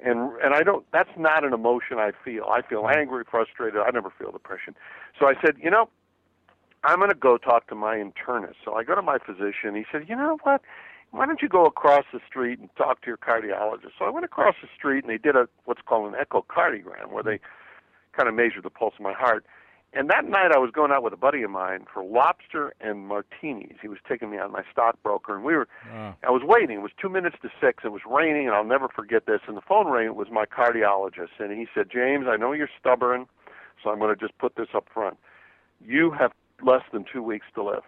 [0.00, 0.84] and and I don't.
[0.92, 2.44] That's not an emotion I feel.
[2.44, 2.98] I feel mm-hmm.
[2.98, 3.80] angry, frustrated.
[3.80, 4.74] I never feel depression.
[5.18, 5.88] So I said, you know,
[6.84, 8.54] I'm going to go talk to my internist.
[8.64, 9.74] So I go to my physician.
[9.74, 10.62] He said, you know what?
[11.10, 13.92] Why don't you go across the street and talk to your cardiologist?
[13.98, 17.22] So I went across the street and they did a what's called an echocardiogram, where
[17.22, 17.28] mm-hmm.
[17.28, 17.40] they
[18.16, 19.44] kind of measured the pulse of my heart.
[19.94, 23.08] And that night I was going out with a buddy of mine for lobster and
[23.08, 23.76] martinis.
[23.80, 25.66] He was taking me out, my stockbroker, and we were.
[26.22, 26.78] I was waiting.
[26.78, 27.84] It was two minutes to six.
[27.84, 29.40] It was raining, and I'll never forget this.
[29.48, 30.06] And the phone rang.
[30.06, 33.26] It was my cardiologist, and he said, "James, I know you're stubborn,
[33.82, 35.16] so I'm going to just put this up front.
[35.84, 37.84] You have less than two weeks to live.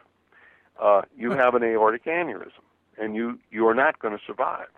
[0.81, 2.65] Uh, you have an aortic aneurysm,
[2.97, 4.69] and you you are not going to survive."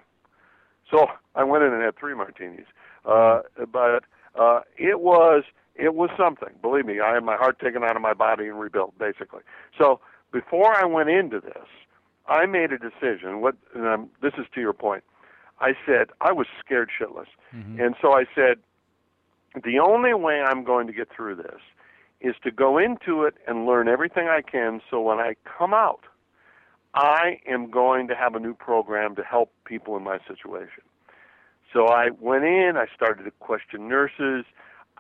[0.90, 1.06] So
[1.36, 2.66] I went in and had three martinis,
[3.04, 4.02] uh, but
[4.34, 6.50] uh, it was it was something.
[6.60, 9.42] Believe me, I had my heart taken out of my body and rebuilt, basically.
[9.78, 10.00] So
[10.32, 11.66] before I went into this,
[12.26, 13.40] I made a decision.
[13.40, 15.04] What and um, this is to your point.
[15.60, 17.26] I said I was scared shitless,
[17.80, 18.58] and so I said,
[19.62, 21.60] the only way I'm going to get through this
[22.20, 24.80] is to go into it and learn everything I can.
[24.90, 26.04] So when I come out,
[26.94, 30.84] I am going to have a new program to help people in my situation.
[31.72, 32.74] So I went in.
[32.76, 34.44] I started to question nurses.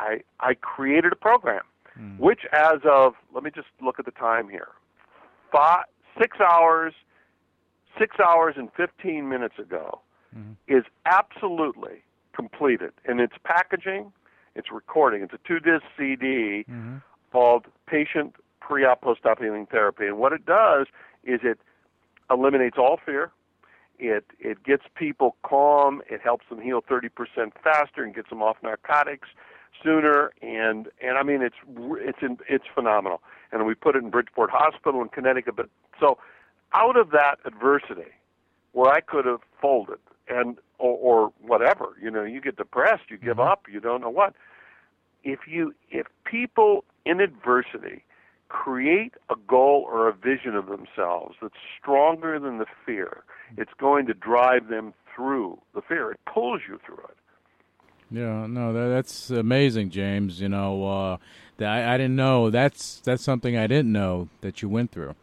[0.02, 1.62] I I created a program,
[1.94, 2.16] hmm.
[2.18, 4.68] which as of let me just look at the time here,
[5.50, 5.84] five
[6.20, 6.94] six hours,
[7.98, 10.00] six hours and fifteen minutes ago,
[10.36, 10.52] mm-hmm.
[10.66, 12.02] is absolutely
[12.34, 12.92] completed.
[13.04, 14.12] And its packaging,
[14.54, 15.22] its recording.
[15.22, 16.96] It's a two disc CD mm-hmm.
[17.30, 20.86] called Patient Pre-op Post-op Healing Therapy, and what it does
[21.24, 21.58] is it
[22.30, 23.30] eliminates all fear.
[23.98, 26.02] It it gets people calm.
[26.10, 27.10] It helps them heal 30%
[27.62, 29.28] faster and gets them off narcotics
[29.82, 30.32] sooner.
[30.42, 31.56] And and I mean it's
[32.00, 33.22] it's in, it's phenomenal.
[33.50, 35.56] And we put it in Bridgeport Hospital in Connecticut.
[35.56, 35.68] But
[36.00, 36.18] so
[36.74, 38.10] out of that adversity,
[38.72, 43.18] where I could have folded and or, or whatever, you know, you get depressed, you
[43.18, 43.52] give mm-hmm.
[43.52, 44.34] up, you don't know what.
[45.24, 48.04] If you if people in adversity
[48.48, 53.24] create a goal or a vision of themselves that's stronger than the fear,
[53.56, 56.12] it's going to drive them through the fear.
[56.12, 57.16] It pulls you through it.
[58.12, 60.40] Yeah, no, that, that's amazing, James.
[60.40, 61.16] You know, uh,
[61.56, 62.50] that I, I didn't know.
[62.50, 65.14] That's that's something I didn't know that you went through,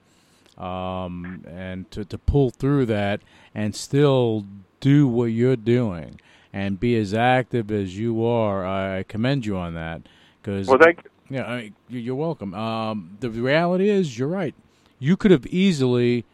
[0.58, 3.22] um, and to to pull through that
[3.54, 4.46] and still
[4.80, 6.20] do what you're doing
[6.52, 8.66] and be as active as you are.
[8.66, 10.02] I commend you on that.
[10.42, 11.10] Cause, Well, thank you.
[11.38, 12.54] Yeah, I mean, you- you're welcome.
[12.56, 14.56] Um, the reality is, you're right.
[14.98, 16.26] You could have easily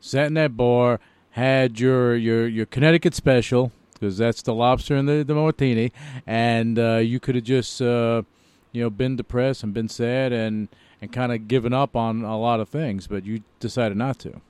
[0.00, 3.72] sat in that bar, had your your your Connecticut special
[4.02, 5.92] because that's the lobster and the the martini,
[6.26, 8.22] and uh, you could have just uh,
[8.72, 10.68] you know been depressed and been sad and
[11.00, 14.40] and kind of given up on a lot of things, but you decided not to.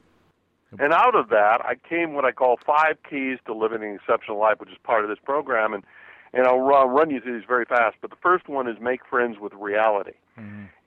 [0.78, 4.38] And out of that, I came what I call five keys to living an exceptional
[4.38, 5.74] life, which is part of this program.
[5.74, 5.84] And
[6.32, 7.96] And I'll run, run you through these very fast.
[8.00, 10.14] But the first one is make friends with reality.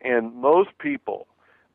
[0.02, 1.28] And most people,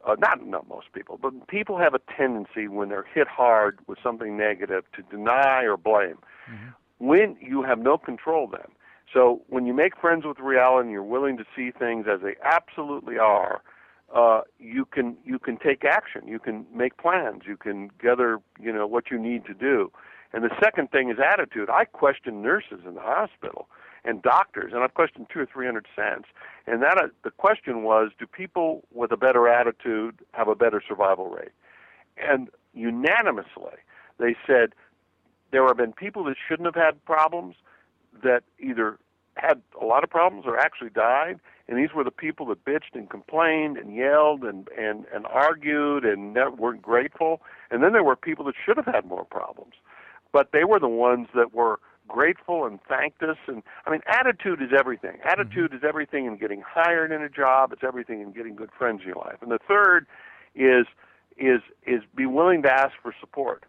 [0.07, 3.99] uh, not not most people, but people have a tendency when they're hit hard with
[4.03, 6.19] something negative to deny or blame.
[6.99, 8.69] When you have no control, then.
[9.13, 12.37] So when you make friends with reality and you're willing to see things as they
[12.45, 13.63] absolutely are,
[14.15, 16.27] uh, you can you can take action.
[16.27, 17.43] You can make plans.
[17.47, 19.93] You can gather you know what you need to do.
[20.33, 21.69] And the second thing is attitude.
[21.69, 23.69] I question nurses in the hospital
[24.05, 26.29] and doctors, and I've questioned two or three hundred cents.
[26.67, 30.83] And that uh, the question was, do people with a better attitude have a better
[30.87, 31.53] survival rate?
[32.17, 33.79] And unanimously,
[34.19, 34.75] they said
[35.51, 37.57] there have been people that shouldn't have had problems
[38.23, 38.99] that either
[39.37, 41.41] had a lot of problems or actually died.
[41.69, 46.05] And these were the people that bitched and complained and yelled and and and argued
[46.05, 47.43] and weren't grateful.
[47.71, 49.75] And then there were people that should have had more problems,
[50.33, 51.79] but they were the ones that were
[52.13, 53.37] grateful and thanked us.
[53.47, 55.19] And I mean, attitude is everything.
[55.25, 57.73] Attitude is everything in getting hired in a job.
[57.73, 59.39] It's everything in getting good friends in your life.
[59.41, 60.07] And the third
[60.55, 60.87] is
[61.37, 63.65] is is be willing to ask for support.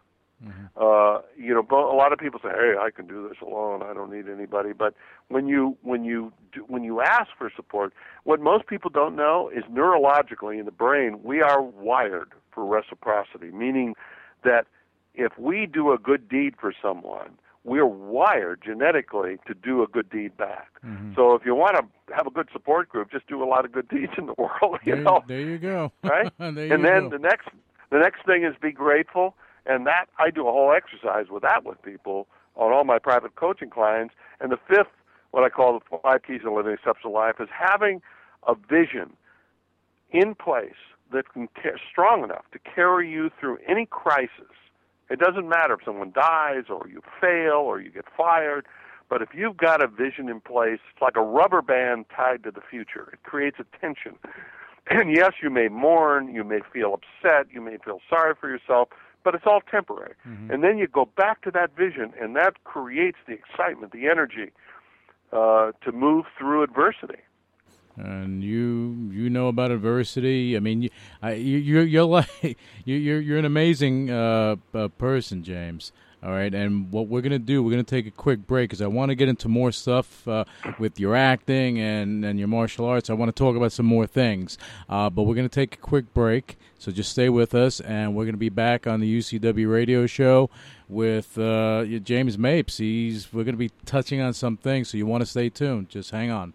[0.76, 3.82] Uh, you know, a lot of people say, "Hey, I can do this alone.
[3.82, 4.94] I don't need anybody." But
[5.28, 7.92] when you when you do, when you ask for support,
[8.24, 13.52] what most people don't know is neurologically in the brain we are wired for reciprocity,
[13.52, 13.94] meaning
[14.42, 14.66] that
[15.14, 20.10] if we do a good deed for someone, we're wired genetically to do a good
[20.10, 20.68] deed back.
[20.84, 21.14] Mm-hmm.
[21.14, 23.72] So if you want to have a good support group, just do a lot of
[23.72, 24.78] good deeds in the world.
[24.84, 25.92] You There, know, there you go.
[26.02, 26.32] right?
[26.38, 27.10] there you and then go.
[27.10, 27.48] the next
[27.90, 31.64] the next thing is be grateful, and that I do a whole exercise with that
[31.64, 34.14] with people on all my private coaching clients.
[34.40, 34.88] And the fifth,
[35.30, 38.02] what I call the five keys of living exceptional life, is having
[38.48, 39.12] a vision
[40.10, 40.74] in place
[41.12, 44.56] that can ca- strong enough to carry you through any crisis.
[45.10, 48.66] It doesn't matter if someone dies or you fail or you get fired,
[49.08, 52.50] but if you've got a vision in place, it's like a rubber band tied to
[52.50, 53.10] the future.
[53.12, 54.16] It creates a tension.
[54.90, 58.88] And yes, you may mourn, you may feel upset, you may feel sorry for yourself,
[59.22, 60.14] but it's all temporary.
[60.50, 64.50] And then you go back to that vision, and that creates the excitement, the energy
[65.32, 67.20] uh, to move through adversity.
[67.96, 70.56] And you you know about adversity.
[70.56, 70.90] I mean, you,
[71.22, 72.28] I, you you're you're like
[72.84, 75.92] you you're you're an amazing uh, uh, person, James.
[76.24, 78.86] All right, and what we're gonna do, we're gonna take a quick break because I
[78.86, 80.44] want to get into more stuff uh,
[80.78, 83.10] with your acting and and your martial arts.
[83.10, 84.56] I want to talk about some more things,
[84.88, 86.56] uh, but we're gonna take a quick break.
[86.78, 90.48] So just stay with us, and we're gonna be back on the UCW radio show
[90.88, 92.78] with uh, James Mapes.
[92.78, 95.88] He's we're gonna be touching on some things, so you want to stay tuned.
[95.88, 96.54] Just hang on.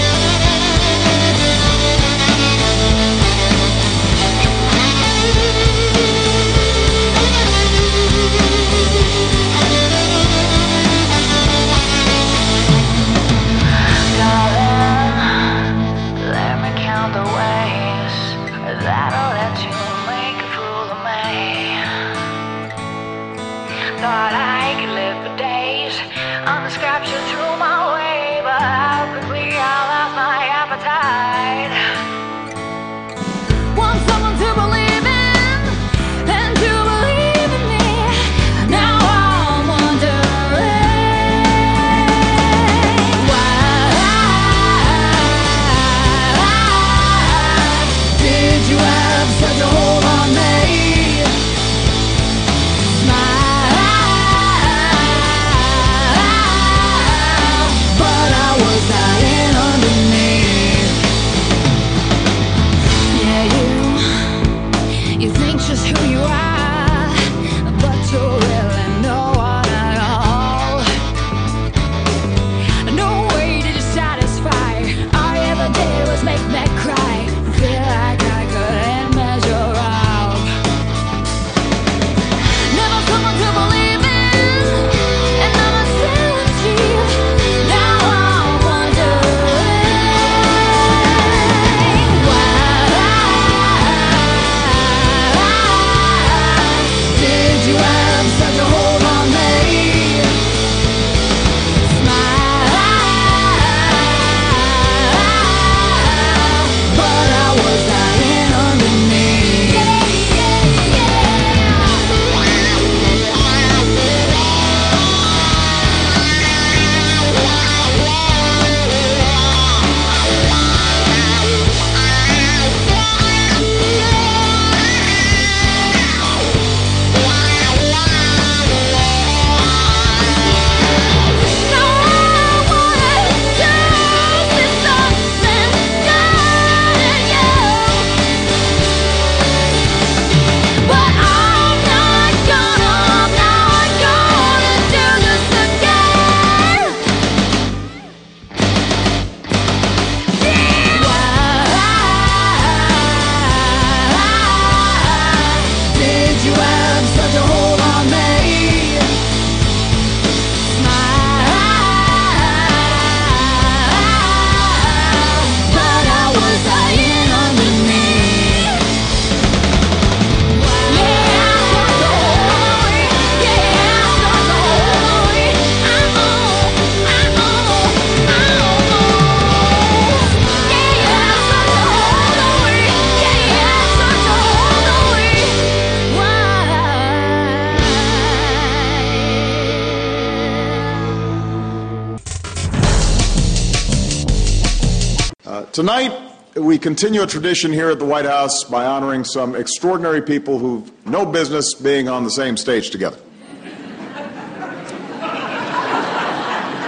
[196.81, 201.25] Continue a tradition here at the White House by honoring some extraordinary people who've no
[201.25, 203.17] business being on the same stage together.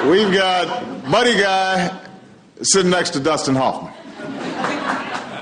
[0.09, 1.97] We've got Buddy Guy
[2.61, 3.93] sitting next to Dustin Hoffman.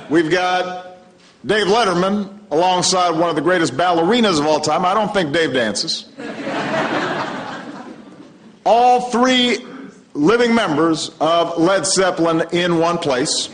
[0.10, 0.98] We've got
[1.46, 4.86] Dave Letterman alongside one of the greatest ballerinas of all time.
[4.86, 6.10] I don't think Dave dances.
[8.66, 9.66] All three
[10.14, 13.50] living members of Led Zeppelin in one place.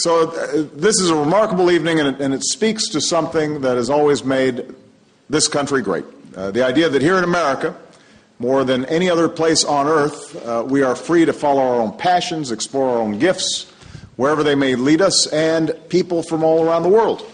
[0.00, 3.76] So, uh, this is a remarkable evening, and it, and it speaks to something that
[3.76, 4.64] has always made
[5.28, 6.04] this country great.
[6.36, 7.76] Uh, the idea that here in America,
[8.38, 11.98] more than any other place on earth, uh, we are free to follow our own
[11.98, 13.64] passions, explore our own gifts,
[14.14, 17.28] wherever they may lead us, and people from all around the world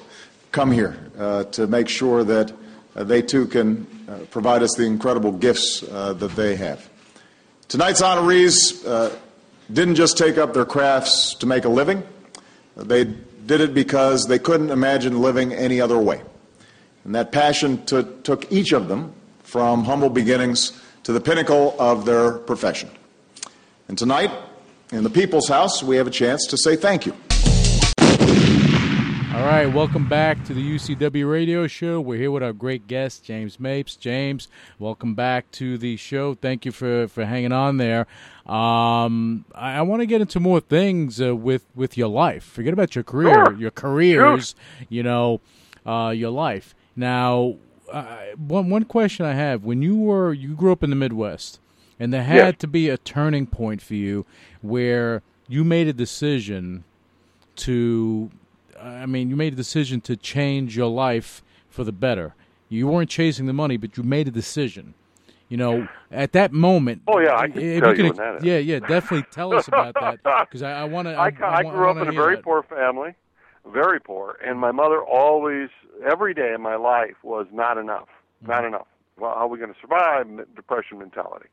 [0.51, 2.51] come here uh, to make sure that
[2.97, 3.87] uh, they too can
[4.31, 6.89] provide us the incredible gifts uh, that they have.
[7.69, 9.15] Tonight's honorees uh,
[9.73, 12.03] didn't just take up their crafts to make a living,
[12.77, 16.23] they did it because they couldn't imagine living any other way.
[17.05, 20.73] And that passion to, took each of them from humble beginnings
[21.05, 22.91] to the pinnacle of their profession.
[23.89, 24.31] And tonight,
[24.91, 27.15] in the People's House, we have a chance to say thank you.
[29.45, 32.01] All right, welcome back to the UCW Radio Show.
[32.01, 33.95] We're here with our great guest, James Mapes.
[33.95, 36.33] James, welcome back to the show.
[36.35, 38.07] Thank you for, for hanging on there.
[38.47, 42.43] Um, I, I want to get into more things uh, with with your life.
[42.43, 43.55] Forget about your career, Sure.
[43.59, 44.55] your careers.
[44.89, 45.43] You know,
[45.85, 46.75] uh, your life.
[46.97, 47.57] Now,
[47.93, 51.61] uh, one one question I have: When you were you grew up in the Midwest,
[52.01, 52.55] and there had Yes.
[52.61, 54.25] to be a turning point for you
[54.63, 56.85] where you made a decision
[57.57, 58.31] to
[58.85, 62.35] I mean, you made a decision to change your life for the better.
[62.69, 64.95] You weren't chasing the money, but you made a decision.
[65.49, 67.03] You know, at that moment.
[67.07, 68.45] Oh, yeah, I can tell you that is.
[68.45, 71.15] Yeah, yeah, definitely tell us about that because I, I want to.
[71.15, 73.15] I, I, grew up in a very poor family,
[73.71, 75.69] very poor, and my mother always,
[76.05, 78.09] every day in my life was not enough,
[78.43, 78.69] not mm-hmm.
[78.69, 78.87] enough.
[79.19, 80.27] Well, how are we going to survive?
[80.57, 81.47] Depression mentality.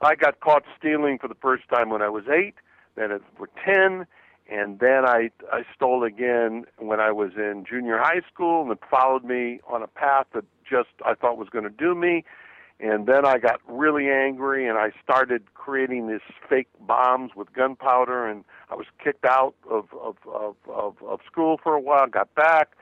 [0.00, 2.54] I got caught stealing for the first time when I was eight,
[2.96, 4.06] then it were ten,
[4.48, 8.78] and then I I stole again when I was in junior high school, and it
[8.90, 12.24] followed me on a path that just I thought was going to do me.
[12.80, 18.26] And then I got really angry and I started creating these fake bombs with gunpowder
[18.26, 22.32] and I was kicked out of, of, of, of, of school for a while, got
[22.36, 22.76] back.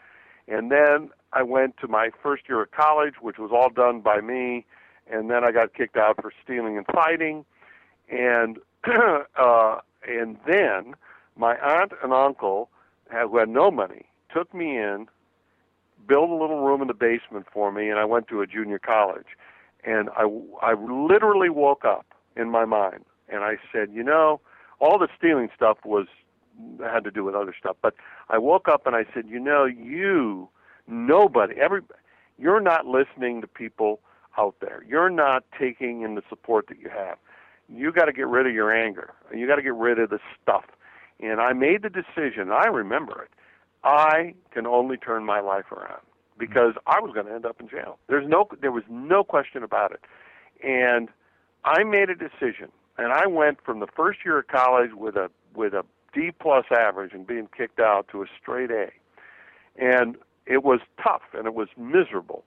[0.49, 4.21] And then I went to my first year of college, which was all done by
[4.21, 4.67] me.
[5.11, 7.47] And then I got kicked out for stealing and fighting.
[8.11, 10.95] And, uh, and then
[11.37, 12.71] my aunt and uncle,
[13.11, 15.07] who had no money, took me in,
[16.09, 18.79] built a little room in the basement for me, and I went to a junior
[18.79, 19.27] college
[19.87, 20.25] and I,
[20.61, 24.41] I literally woke up in my mind and I said, you know,
[24.81, 26.07] all the stealing stuff was
[26.83, 27.95] had to do with other stuff, but
[28.29, 30.49] I woke up and I said, you know, you,
[30.89, 31.83] nobody, every,
[32.39, 34.01] you're not listening to people
[34.39, 34.83] out there.
[34.89, 37.19] You're not taking in the support that you have.
[37.69, 39.13] You got to get rid of your anger.
[39.35, 40.65] You got to get rid of the stuff.
[41.21, 42.51] And I made the decision.
[42.53, 43.31] I remember it.
[43.85, 46.03] I can only turn my life around
[46.39, 47.99] because I was going to end up in jail.
[48.09, 50.01] There's no, there was no question about it.
[50.63, 51.09] And
[51.65, 55.31] I made a decision, and I went from the first year of college with a
[55.55, 58.91] with a D plus average and being kicked out to a straight A,
[59.77, 62.45] and it was tough and it was miserable.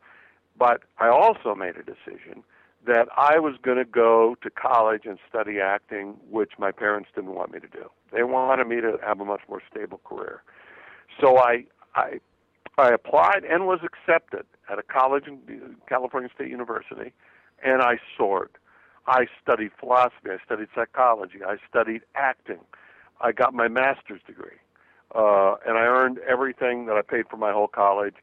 [0.57, 2.43] But I also made a decision
[2.85, 7.35] that I was going to go to college and study acting, which my parents didn't
[7.35, 7.89] want me to do.
[8.11, 10.41] They wanted me to have a much more stable career.
[11.19, 11.65] So I
[11.95, 12.19] I
[12.77, 17.13] I applied and was accepted at a college in California State University,
[17.63, 18.51] and I soared.
[19.07, 20.29] I studied philosophy.
[20.29, 21.39] I studied psychology.
[21.45, 22.59] I studied acting.
[23.21, 24.59] I got my master's degree,
[25.13, 28.15] uh, and I earned everything that I paid for my whole college.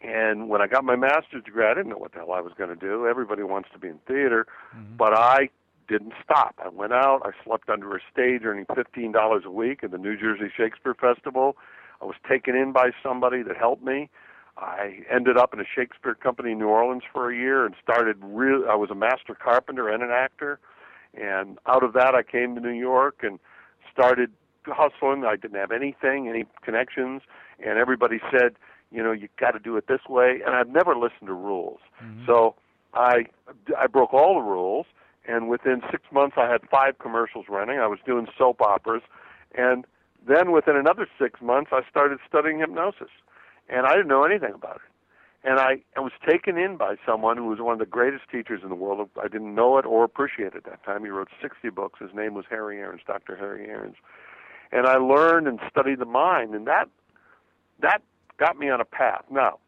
[0.00, 2.52] And when I got my master's degree, I didn't know what the hell I was
[2.58, 3.06] going to do.
[3.06, 4.96] Everybody wants to be in theater, mm-hmm.
[4.96, 5.48] but I
[5.88, 6.58] didn't stop.
[6.62, 7.22] I went out.
[7.24, 10.94] I slept under a stage, earning fifteen dollars a week at the New Jersey Shakespeare
[10.94, 11.56] Festival.
[12.02, 14.10] I was taken in by somebody that helped me.
[14.56, 18.16] I ended up in a Shakespeare company in New Orleans for a year and started
[18.22, 20.60] real I was a master carpenter and an actor.
[21.14, 23.38] And out of that I came to New York and
[23.92, 24.30] started
[24.66, 25.24] hustling.
[25.24, 27.22] I didn't have anything, any connections,
[27.64, 28.56] and everybody said,
[28.90, 31.80] you know, you got to do it this way, and I've never listened to rules.
[32.02, 32.26] Mm-hmm.
[32.26, 32.54] So
[32.94, 33.26] I
[33.76, 34.86] I broke all the rules
[35.26, 37.78] and within 6 months I had 5 commercials running.
[37.78, 39.02] I was doing soap operas
[39.56, 39.84] and
[40.26, 43.10] then within another 6 months I started studying hypnosis
[43.68, 44.82] and I didn't know anything about it.
[45.44, 48.62] and I, I was taken in by someone who was one of the greatest teachers
[48.62, 49.10] in the world.
[49.22, 51.04] I didn't know it or appreciate it at that time.
[51.04, 52.00] He wrote 60 books.
[52.00, 53.36] His name was Harry Arons, Dr.
[53.36, 53.96] Harry Arons.
[54.72, 56.88] And I learned and studied the mind, and that
[57.80, 58.02] that
[58.38, 59.24] got me on a path.
[59.30, 59.58] Now,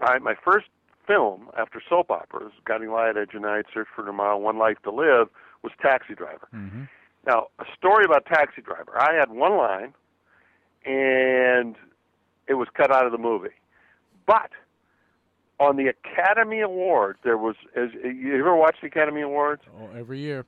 [0.00, 0.66] I, my first
[1.06, 4.90] film after soap operas, Guiding Light, Edge of Night, Search for Tomorrow, One Life to
[4.90, 5.28] Live,
[5.62, 6.48] was Taxi Driver.
[6.54, 6.84] Mm-hmm.
[7.26, 8.98] Now, a story about Taxi Driver.
[8.98, 9.92] I had one line,
[10.86, 11.76] and
[12.48, 13.48] it was cut out of the movie.
[14.26, 14.50] But
[15.58, 17.56] on the Academy Awards, there was.
[17.76, 19.62] As, you ever watch the Academy Awards?
[19.78, 20.46] Oh, every year.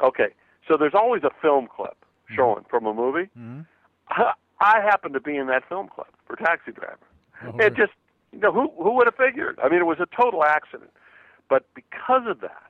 [0.00, 0.28] Okay,
[0.68, 1.96] so there's always a film clip
[2.34, 3.28] showing from a movie.
[3.36, 3.60] Mm-hmm.
[4.08, 6.98] I, I happened to be in that film club for Taxi Driver.
[7.44, 7.92] Oh, It just,
[8.32, 9.58] you know, who who would have figured?
[9.62, 10.90] I mean, it was a total accident.
[11.48, 12.62] But because of that,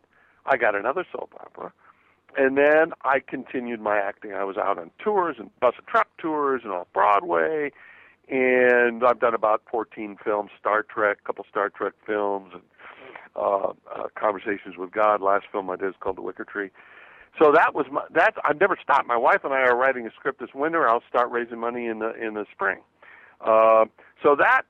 [0.47, 1.73] I got another soap opera,
[2.37, 4.33] and then I continued my acting.
[4.33, 7.71] I was out on tours and bus and truck tours and off Broadway,
[8.29, 12.63] and I've done about 14 films, Star Trek, a couple Star Trek films, and
[13.37, 15.21] uh, uh, Conversations with God.
[15.21, 16.71] Last film I did is called The Wicker Tree.
[17.39, 18.03] So that was my.
[18.15, 19.07] That's I've never stopped.
[19.07, 20.89] My wife and I are writing a script this winter.
[20.89, 22.79] I'll start raising money in the in the spring.
[23.41, 23.87] Uh,
[24.23, 24.63] so that.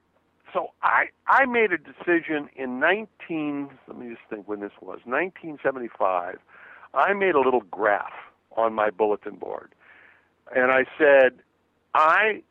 [0.52, 3.70] So I I made a decision in 19.
[3.88, 6.38] Let me just think when this was 1975.
[6.94, 8.12] I made a little graph
[8.56, 9.74] on my bulletin board,
[10.54, 11.40] and I said,
[11.94, 12.42] I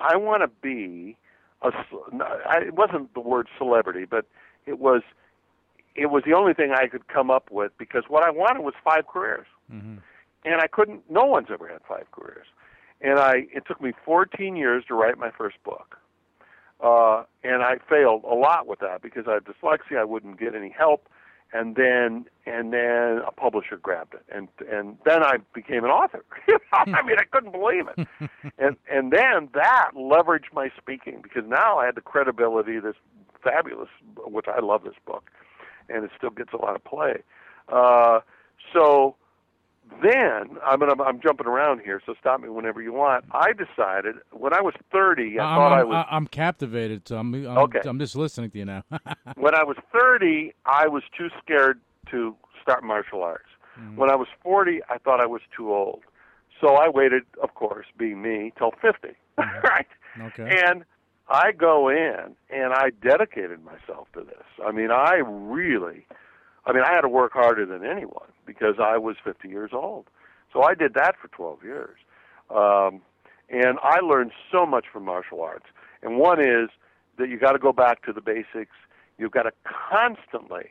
[0.00, 1.16] I want to be
[1.62, 1.68] a.
[2.60, 4.26] it wasn't the word celebrity, but
[4.66, 5.02] it was
[5.94, 8.74] it was the only thing I could come up with because what I wanted was
[8.84, 9.96] five careers, Mm-hmm.
[10.44, 11.02] and I couldn't.
[11.10, 12.46] No one's ever had five careers,
[13.00, 13.46] and I.
[13.54, 15.96] It took me 14 years to write my first book,
[16.82, 19.98] uh, and I failed a lot with that because I had dyslexia.
[19.98, 21.08] I wouldn't get any help,
[21.52, 26.24] and then and then a publisher grabbed it, and and then I became an author.
[26.72, 28.08] I mean, I couldn't believe it,
[28.58, 32.78] and and then that leveraged my speaking because now I had the credibility.
[32.78, 32.96] This
[33.42, 35.28] fabulous, which I love this book
[35.88, 37.22] and it still gets a lot of play.
[37.68, 38.20] Uh,
[38.72, 39.16] so
[40.02, 43.24] then I'm gonna, I'm jumping around here, so stop me whenever you want.
[43.32, 47.08] I decided when I was 30, I I'm, thought I was I'm captivated.
[47.08, 47.80] So I'm, I'm, Okay.
[47.84, 48.84] I'm just listening to you now.
[49.36, 51.80] when I was 30, I was too scared
[52.10, 53.48] to start martial arts.
[53.78, 53.96] Mm.
[53.96, 56.02] When I was 40, I thought I was too old.
[56.60, 59.86] So I waited, of course, being me, till 50, right?
[60.20, 60.62] okay.
[60.64, 60.84] And
[61.28, 64.44] I go in and I dedicated myself to this.
[64.64, 66.06] I mean, I really,
[66.64, 70.06] I mean, I had to work harder than anyone because I was 50 years old.
[70.52, 71.96] So I did that for 12 years.
[72.50, 73.00] Um,
[73.48, 75.66] and I learned so much from martial arts.
[76.02, 76.68] And one is
[77.18, 78.76] that you got to go back to the basics.
[79.18, 80.70] You've got to constantly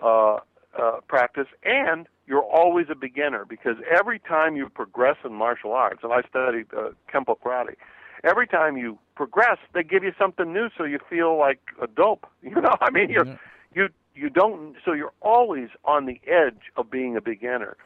[0.00, 0.38] uh,
[0.78, 6.00] uh, practice, and you're always a beginner because every time you progress in martial arts,
[6.02, 7.74] and I studied uh, Kempo karate,
[8.24, 12.26] every time you progress, they give you something new, so you feel like a dope.
[12.42, 13.38] You know, I mean, you're
[13.74, 17.76] you you don't, so you're always on the edge of being a beginner,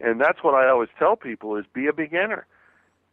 [0.00, 2.46] and that's what I always tell people: is be a beginner.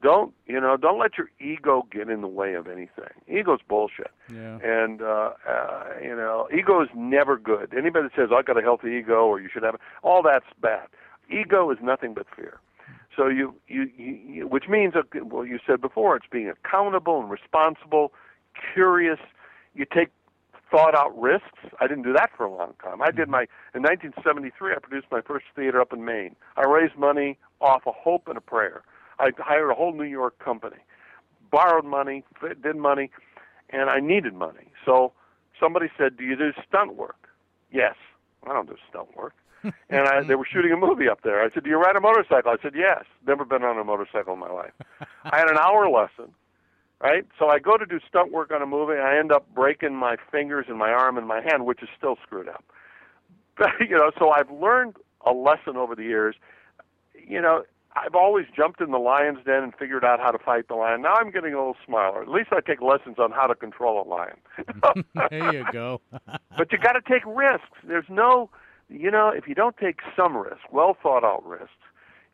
[0.02, 0.78] Don't you know?
[0.78, 3.12] Don't let your ego get in the way of anything.
[3.28, 4.12] Ego's bullshit.
[4.34, 4.58] yeah.
[4.64, 7.74] And uh, uh, you know, ego is never good.
[7.78, 10.46] Anybody that says i've got a healthy ego or you should have it all that's
[10.62, 10.88] bad.
[11.30, 12.60] Ego is nothing but fear.
[13.16, 14.94] So you, you, you, which means
[15.24, 18.14] well, you said before, it's being accountable and responsible,
[18.74, 19.20] curious.
[19.74, 20.10] You take
[20.70, 21.60] thought out risks.
[21.80, 23.02] I didn't do that for a long time.
[23.02, 23.32] I did mm-hmm.
[23.32, 23.42] my
[23.74, 24.74] in 1973.
[24.74, 26.36] I produced my first theater up in Maine.
[26.58, 28.84] I raised money off a hope and a prayer.
[29.20, 30.78] I hired a whole New York company,
[31.52, 32.24] borrowed money,
[32.62, 33.12] did money,
[33.70, 34.72] and I needed money.
[34.86, 35.12] So
[35.60, 37.30] somebody said, "Do you do stunt work?"
[37.72, 37.96] Yes.
[38.48, 39.34] I don't do stunt work.
[39.64, 41.44] and I, they were shooting a movie up there.
[41.44, 44.34] I said, "Do you ride a motorcycle?" I said, "Yes." Never been on a motorcycle
[44.34, 44.72] in my life.
[45.26, 46.34] I had an hour lesson,
[47.02, 47.26] right?
[47.38, 49.00] So I go to do stunt work on a movie.
[49.00, 52.18] I end up breaking my fingers and my arm and my hand, which is still
[52.24, 52.64] screwed up.
[53.80, 54.96] you know, so I've learned
[55.26, 56.36] a lesson over the years.
[57.28, 57.64] You know,
[57.96, 61.02] I've always jumped in the lion's den and figured out how to fight the lion.
[61.02, 62.22] Now I'm getting a little smarter.
[62.22, 64.38] At least I take lessons on how to control a lion.
[65.30, 66.02] there you go.
[66.58, 67.78] but you got to take risks.
[67.84, 68.50] There's no,
[68.90, 71.74] you know, if you don't take some risks, well thought out risks,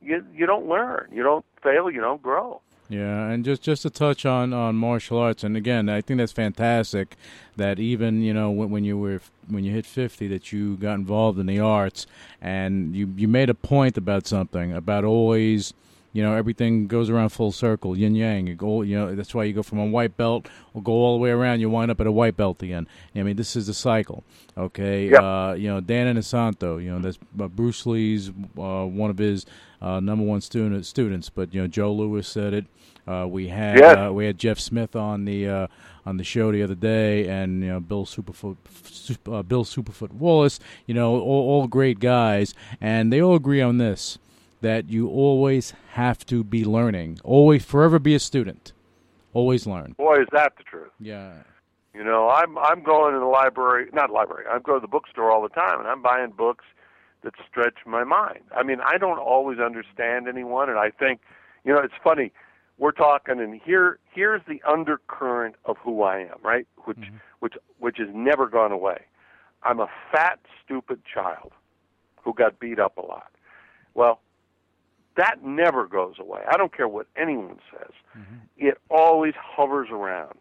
[0.01, 1.09] you you don't learn.
[1.11, 1.89] You don't fail.
[1.89, 2.61] You don't grow.
[2.87, 6.31] Yeah, and just just to touch on on martial arts, and again, I think that's
[6.31, 7.15] fantastic.
[7.55, 10.93] That even you know when, when you were when you hit fifty, that you got
[10.93, 12.05] involved in the arts,
[12.39, 15.73] and you you made a point about something about always
[16.15, 18.47] You know, everything goes around full circle, yin yang.
[18.47, 21.17] You go, you know, that's why you go from a white belt, or go all
[21.17, 21.59] the way around.
[21.59, 22.87] You wind up at a white belt again.
[23.13, 24.23] I mean, this is the cycle.
[24.57, 25.21] Okay, Yep.
[25.21, 26.81] uh, you know, Dan Inosanto.
[26.81, 29.45] You know, that's uh, Bruce Lee's uh, one of his
[29.81, 31.29] uh, number one student students.
[31.29, 32.65] But you know, Joe Lewis said it.
[33.05, 35.67] Uh, we had uh, we had Jeff Smith on the uh,
[36.05, 38.55] on the show the other day, and you know Bill Superfoot
[38.89, 40.59] Sup- uh, Bill Superfoot Wallace.
[40.87, 44.17] You know, all, all great guys, and they all agree on this:
[44.65, 48.73] that you always have to be learning, always forever be a student,
[49.31, 49.93] always learn.
[49.95, 50.89] Boy, is that the truth.
[50.99, 51.43] Yeah,
[51.93, 54.45] You know, I'm I'm going to the library, not library.
[54.51, 56.65] I'm going to the bookstore all the time, and I'm buying books
[57.21, 58.41] that stretch my mind.
[58.57, 61.21] I mean, I don't always understand anyone, and I think,
[61.63, 62.31] you know, it's funny.
[62.79, 66.67] We're talking, and here here's the undercurrent of who I am, right?
[66.85, 67.17] Which mm-hmm.
[67.39, 69.01] which which has never gone away.
[69.61, 71.51] I'm a fat, stupid child
[72.23, 73.31] who got beat up a lot.
[73.93, 74.19] Well,
[75.17, 76.41] that never goes away.
[76.51, 77.91] I don't care what anyone says.
[78.57, 80.37] It always hovers around.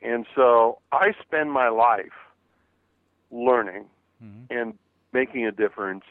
[0.00, 2.12] And so I spend my life
[3.30, 3.84] learning
[4.50, 4.74] and
[5.12, 6.04] making a difference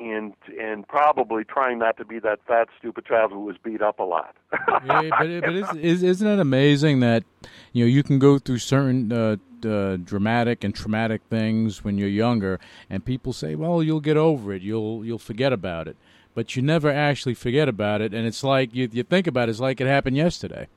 [0.00, 3.98] and and probably trying not to be that fat stupid child who was beat up
[3.98, 4.36] a lot.
[4.52, 7.24] yeah but, but it's, is, isn't it amazing that
[7.72, 9.36] you know you can go through certain uh,
[9.66, 14.52] uh, dramatic and traumatic things when you're younger, and people say, "Well, you'll get over
[14.52, 14.62] it.
[14.62, 15.96] You'll you'll forget about it."
[16.38, 19.50] But you never actually forget about it, and it's like you you think about it,
[19.50, 20.68] it's like it happened yesterday.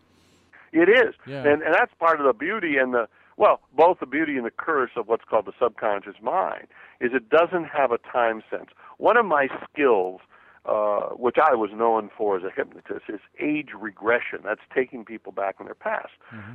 [0.74, 1.44] It is, Yeah.
[1.46, 3.08] and and that's part of the beauty and the
[3.38, 6.66] well, both the beauty and the curse of what's called the subconscious mind
[7.00, 8.72] is it doesn't have a time sense.
[8.98, 10.22] One of my skills,
[10.66, 14.40] uh, which I was known for as a hypnotist, is age regression.
[14.44, 16.14] That's taking people back in their past.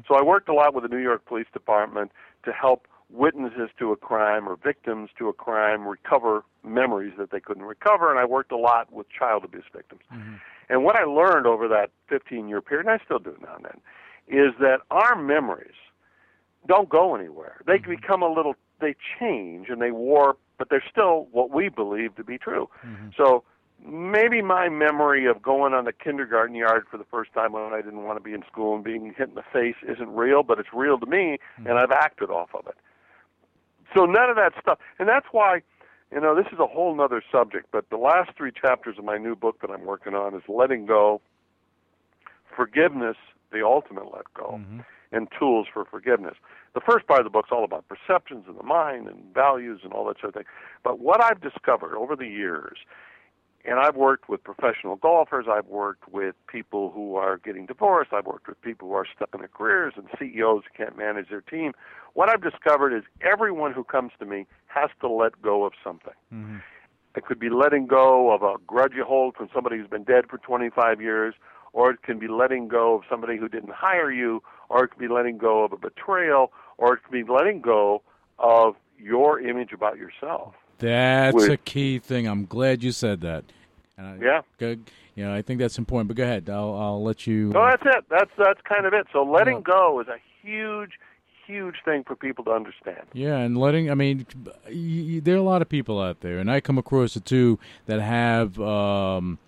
[0.09, 2.11] So I worked a lot with the New York Police Department
[2.45, 7.41] to help witnesses to a crime or victims to a crime recover memories that they
[7.41, 10.03] couldn't recover, and I worked a lot with child abuse victims.
[10.13, 10.35] Mm-hmm.
[10.69, 13.57] And what I learned over that 15 year period, and I still do it now
[13.57, 13.81] and then,
[14.29, 15.75] is that our memories
[16.67, 17.61] don't go anywhere.
[17.67, 21.69] They can become a little, they change and they warp, but they're still what we
[21.69, 22.69] believe to be true.
[22.85, 23.11] Mm-hmm.
[23.17, 23.45] So
[23.85, 27.83] maybe my memory of going on the kindergarten yard for the first time when I
[27.83, 30.59] didn't want to be in school and being hit in the face isn't real, but
[30.59, 32.75] it's real to me, and I've acted off of it.
[33.95, 35.63] So none of that stuff, and that's why,
[36.13, 37.67] you know, this is a whole nother subject.
[37.73, 40.87] But the last three chapters of my new book that I'm working on is letting
[40.87, 41.21] go,
[42.55, 43.17] forgiveness,
[43.53, 44.81] the ultimate let go, mm-hmm.
[45.13, 46.35] and tools for forgiveness.
[46.75, 49.93] The first part of the book's all about perceptions of the mind and values and
[49.93, 50.53] all that sort of thing.
[50.83, 52.79] But what I've discovered over the years,
[53.67, 58.27] and I've worked with professional golfers, I've worked with people who are getting divorced, I've
[58.27, 61.41] worked with people who are stuck in their careers and CEOs who can't manage their
[61.41, 61.73] team.
[62.15, 66.15] What I've discovered is everyone who comes to me has to let go of something.
[66.33, 66.59] Mm-hmm.
[67.17, 70.27] It could be letting go of a grudge you hold from somebody who's been dead
[70.29, 71.35] for 25 years,
[71.73, 75.01] or it can be letting go of somebody who didn't hire you, or it could
[75.01, 78.03] be letting go of a betrayal, or it could be letting go
[78.39, 80.55] of your image about yourself.
[80.79, 82.27] That's With- a key thing.
[82.27, 83.45] I'm glad you said that.
[83.97, 84.41] And I, Yeah.
[84.59, 84.91] Good.
[85.15, 86.09] You know, I think that's important.
[86.09, 86.51] But go ahead.
[86.51, 87.51] I'll I'll let you.
[87.53, 88.05] So that's it.
[88.11, 89.07] That's that's kind of it.
[89.13, 90.91] So letting go is a huge,
[91.47, 93.01] huge thing for people to understand.
[93.15, 94.27] Yeah, and letting, I mean,
[94.67, 97.25] y y there are a lot of people out there, and I come across it
[97.25, 99.39] too, that have, um,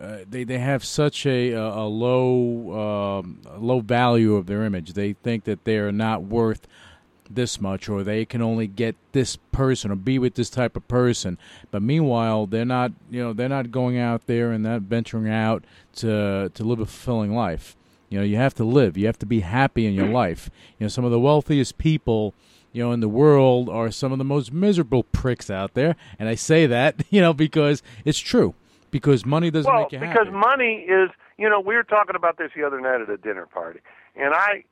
[0.00, 4.92] uh, they, they have such a, a, a low, um, low value of their image.
[4.92, 6.68] They think that they're not worth
[7.30, 10.86] this much, or they can only get this person or be with this type of
[10.88, 11.38] person.
[11.70, 15.64] But meanwhile, they're not, you know, they're not going out there and not venturing out
[15.96, 17.76] to to live a fulfilling life.
[18.08, 18.96] You know, you have to live.
[18.96, 20.50] You have to be happy in your life.
[20.78, 22.34] You know, some of the wealthiest people,
[22.72, 25.94] you know, in the world are some of the most miserable pricks out there.
[26.18, 28.54] And I say that, you know, because it's true.
[28.90, 30.18] Because money doesn't well, make you happy.
[30.18, 33.18] because money is, you know, we were talking about this the other night at a
[33.18, 33.80] dinner party,
[34.16, 34.64] and I,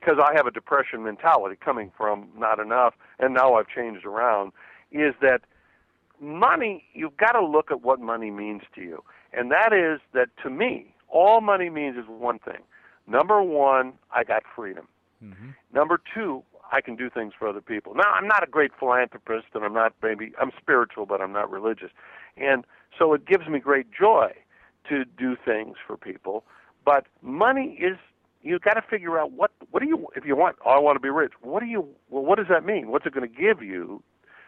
[0.00, 4.52] because I have a depression mentality coming from not enough, and now I've changed around,
[4.90, 5.42] is that
[6.20, 9.04] money, you've got to look at what money means to you.
[9.32, 12.62] And that is that to me, all money means is one thing.
[13.06, 14.88] Number one, I got freedom.
[15.22, 15.50] Mm-hmm.
[15.72, 16.42] Number two,
[16.72, 17.94] I can do things for other people.
[17.94, 21.50] Now, I'm not a great philanthropist, and I'm not maybe I'm spiritual, but I'm not
[21.50, 21.90] religious,
[22.36, 22.64] and
[22.98, 24.32] so it gives me great joy
[24.88, 26.44] to do things for people.
[26.84, 27.96] But money is
[28.44, 30.56] you got to figure out what what do you if you want.
[30.64, 31.32] Oh, I want to be rich.
[31.40, 31.88] What do you?
[32.10, 32.88] Well, what does that mean?
[32.90, 34.02] What's it going to give you?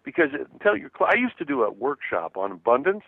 [0.04, 0.30] Because
[0.62, 3.02] tell your I used to do a workshop on abundance.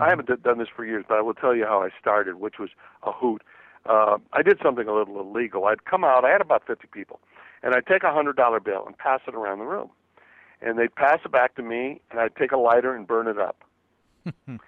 [0.00, 2.36] I haven't d- done this for years, but I will tell you how I started,
[2.36, 2.68] which was
[3.02, 3.42] a hoot.
[3.86, 5.64] Uh, I did something a little illegal.
[5.64, 6.24] I'd come out.
[6.24, 7.20] I had about 50 people,
[7.62, 9.90] and I'd take a hundred dollar bill and pass it around the room,
[10.62, 13.38] and they'd pass it back to me, and I'd take a lighter and burn it
[13.38, 13.64] up.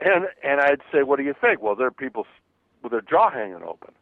[0.00, 1.60] And and I'd say, what do you think?
[1.62, 2.40] Well, there are people s-
[2.82, 3.92] with their jaw hanging open.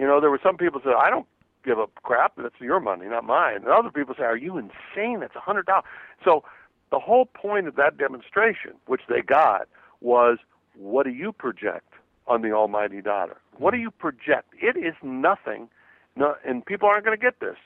[0.00, 1.26] You know, there were some people said, I don't
[1.62, 2.32] give a crap.
[2.38, 3.56] That's your money, not mine.
[3.56, 5.20] And other people say, Are you insane?
[5.20, 5.84] That's a hundred dollars.
[6.24, 6.42] So
[6.90, 9.68] the whole point of that demonstration, which they got,
[10.00, 10.38] was
[10.74, 11.92] what do you project
[12.26, 13.36] on the Almighty Dollar?
[13.58, 14.54] What do you project?
[14.60, 15.68] It is nothing.
[16.16, 17.56] No, and people aren't going to get this.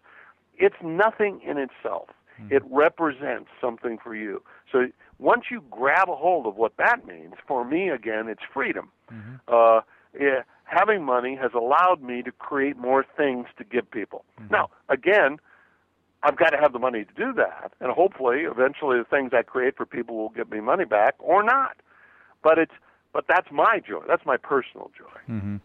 [0.59, 2.09] It's nothing in itself.
[2.51, 4.43] It represents something for you.
[4.73, 4.89] So
[5.21, 8.91] once you grab a hold of what that means, for me again, it's freedom.
[9.47, 9.83] Uh,
[10.21, 14.25] yeah, having money has allowed me to create more things to give people.
[14.51, 15.39] Now, again,
[16.23, 19.43] I've got to have the money to do that, and hopefully, eventually, the things I
[19.43, 21.77] create for people will give me money back or not.
[22.43, 22.73] But it's
[23.13, 24.03] but that's my joy.
[24.09, 25.59] That's my personal joy.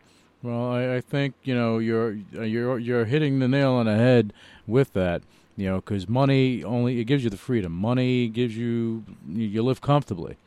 [0.43, 4.33] Well, I, I think you know you're you're you're hitting the nail on the head
[4.67, 5.21] with that.
[5.57, 7.73] You know, because money only it gives you the freedom.
[7.73, 10.37] Money gives you you you live comfortably,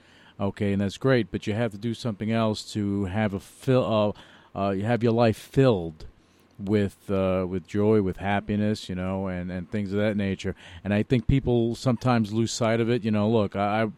[0.41, 1.31] okay, and that's great.
[1.31, 3.85] But you have to do something else to have a fill.
[3.85, 4.13] Uh,
[4.55, 6.07] uh, you have your life filled
[6.59, 10.55] with uh, with joy, with happiness, you know, and, and things of that nature.
[10.85, 13.05] And I think people sometimes lose sight of it.
[13.05, 13.89] You know, look, I,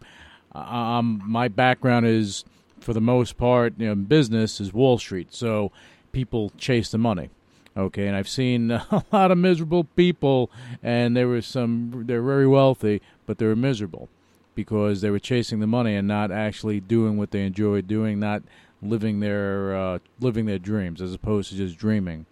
[0.55, 2.45] I I'm my background is
[2.81, 5.73] for the most part, you know, business is Wall Street, so
[6.13, 7.31] people chase the money.
[7.77, 10.51] Okay, and I've seen a lot of miserable people,
[10.83, 12.05] and there were some.
[12.07, 14.09] They're very wealthy, but they were miserable
[14.55, 18.43] because they were chasing the money and not actually doing what they enjoyed doing, not
[18.85, 22.27] living their uh, living their dreams as opposed to just dreaming.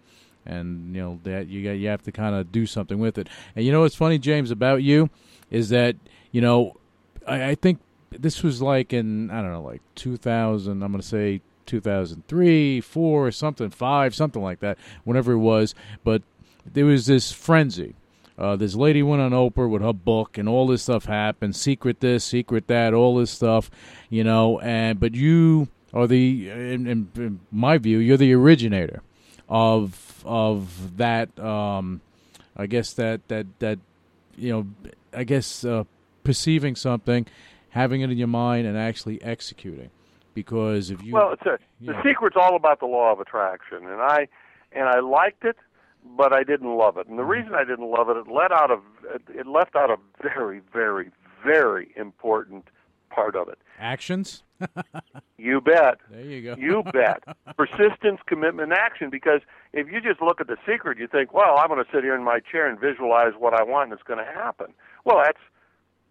[0.45, 3.29] And you know that you got you have to kind of do something with it.
[3.55, 5.09] And you know what's funny, James, about you
[5.49, 5.95] is that
[6.31, 6.77] you know
[7.27, 7.79] I, I think
[8.11, 10.83] this was like in I don't know, like 2000.
[10.83, 14.77] I'm to say 2003, four, something, five, something like that.
[15.03, 15.73] Whenever it was,
[16.03, 16.21] but
[16.65, 17.95] there was this frenzy.
[18.35, 21.55] Uh, this lady went on Oprah with her book, and all this stuff happened.
[21.55, 23.69] Secret this, secret that, all this stuff,
[24.09, 24.59] you know.
[24.59, 29.01] And but you are the, in, in, in my view, you're the originator
[29.49, 31.37] of of that.
[31.39, 32.01] Um,
[32.55, 33.79] I guess that that that
[34.35, 35.83] you know, I guess uh,
[36.23, 37.25] perceiving something,
[37.69, 39.89] having it in your mind, and actually executing.
[40.33, 44.01] Because if you Well, it's a, the secret's all about the law of attraction, and
[44.01, 44.27] I
[44.71, 45.57] and I liked it,
[46.17, 47.07] but I didn't love it.
[47.07, 48.79] And the reason I didn't love it, it let out a
[49.31, 51.11] it left out a very, very,
[51.43, 52.67] very important
[53.13, 53.57] part of it.
[53.79, 54.43] actions,
[55.37, 55.97] You bet.
[56.09, 56.55] there you go.
[56.59, 57.23] You bet.
[57.57, 59.09] Persistence, commitment, action.
[59.09, 59.41] Because
[59.73, 62.15] if you just look at the secret, you think, well, I'm going to sit here
[62.15, 64.67] in my chair and visualize what I want, and it's going to happen.
[65.05, 65.39] Well, that's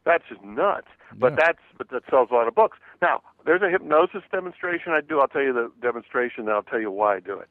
[0.04, 0.88] that's just nuts.
[1.16, 1.36] But Yeah.
[1.46, 2.78] that's but that sells a lot of books.
[3.00, 5.20] Now, there's a hypnosis demonstration I do.
[5.20, 7.50] I'll tell you the demonstration, then I'll tell you why I do it.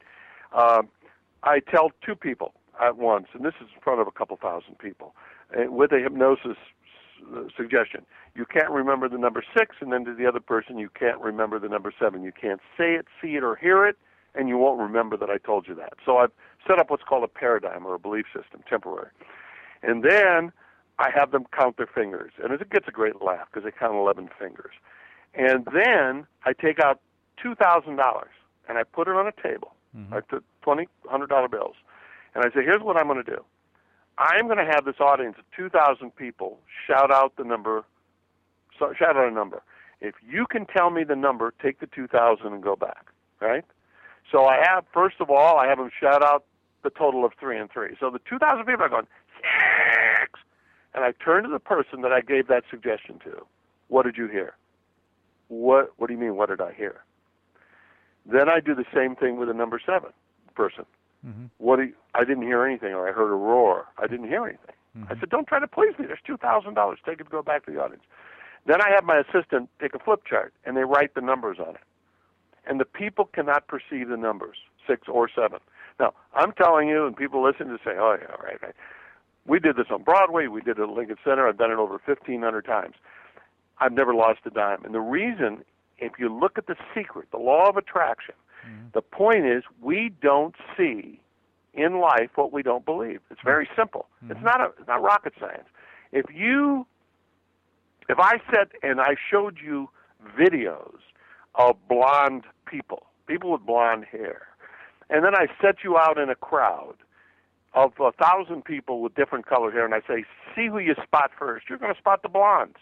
[0.52, 0.88] Um,
[1.42, 4.78] I tell two people at once, and this is in front of a couple thousand
[4.78, 5.14] people,
[5.56, 6.56] uh, with a hypnosis
[7.56, 8.04] suggestion.
[8.34, 11.58] You can't remember the number six, and then to the other person, you can't remember
[11.58, 12.22] the number seven.
[12.22, 13.96] You can't say it, see it, or hear it,
[14.34, 15.94] and you won't remember that I told you that.
[16.04, 16.32] So I've
[16.66, 19.10] set up what's called a paradigm or a belief system, temporary.
[19.82, 20.52] And then
[20.98, 23.94] I have them count their fingers, and it gets a great laugh because they count
[23.94, 24.72] 11 fingers.
[25.34, 27.00] And then I take out
[27.44, 28.24] $2,000
[28.68, 29.72] and I put it on a table.
[29.96, 30.14] Mm-hmm.
[30.14, 31.74] I took twenty hundred dollar bills,
[32.34, 33.44] and I say, "Here's what I'm going to do.
[34.18, 37.84] I'm going to have this audience of 2,000 people shout out the number.
[38.78, 39.62] So shout out a number.
[40.00, 43.06] If you can tell me the number, take the 2,000 and go back.
[43.40, 43.64] Right?
[44.30, 46.44] So I have first of all, I have them shout out
[46.82, 47.96] the total of three and three.
[47.98, 49.06] So the 2,000 people are going
[49.40, 50.40] six,
[50.94, 53.44] and I turn to the person that I gave that suggestion to.
[53.88, 54.54] What did you hear?
[55.48, 56.36] What What do you mean?
[56.36, 57.02] What did I hear?
[58.24, 60.10] Then I do the same thing with the number seven
[60.54, 60.84] person.
[61.26, 61.46] Mm-hmm.
[61.58, 63.86] What do you, I didn't hear anything, or I heard a roar.
[63.98, 64.74] I didn't hear anything.
[64.94, 65.20] I mm-hmm.
[65.20, 66.06] said, "Don't try to please me.
[66.06, 66.98] There's two thousand dollars.
[67.06, 67.24] Take it.
[67.24, 68.02] To go back to the audience."
[68.66, 71.74] Then I have my assistant take a flip chart, and they write the numbers on
[71.74, 71.80] it.
[72.66, 74.56] And the people cannot perceive the numbers
[74.86, 75.60] six or seven.
[75.98, 78.74] Now I'm telling you, and people listen to say, "Oh yeah, right, right."
[79.46, 80.46] We did this on Broadway.
[80.46, 81.48] We did it at Lincoln Center.
[81.48, 82.94] I've done it over 1,500 times.
[83.78, 84.84] I've never lost a dime.
[84.84, 85.64] And the reason,
[85.98, 88.34] if you look at the secret, the law of attraction,
[88.66, 88.88] Mm-hmm.
[88.94, 91.20] the point is we don't see
[91.74, 93.20] in life what we don't believe.
[93.30, 93.80] It's very mm-hmm.
[93.80, 94.06] simple.
[94.22, 94.44] It's mm-hmm.
[94.44, 95.68] not a, it's not rocket science.
[96.12, 96.86] If you,
[98.08, 99.88] if I said and I showed you
[100.38, 100.98] videos
[101.54, 104.46] of blonde people, people with blonde hair,
[105.10, 106.96] and then I set you out in a crowd
[107.74, 111.30] of a thousand people with different colored hair, and I say, see who you spot
[111.38, 111.66] first.
[111.68, 112.76] You're going to spot the blondes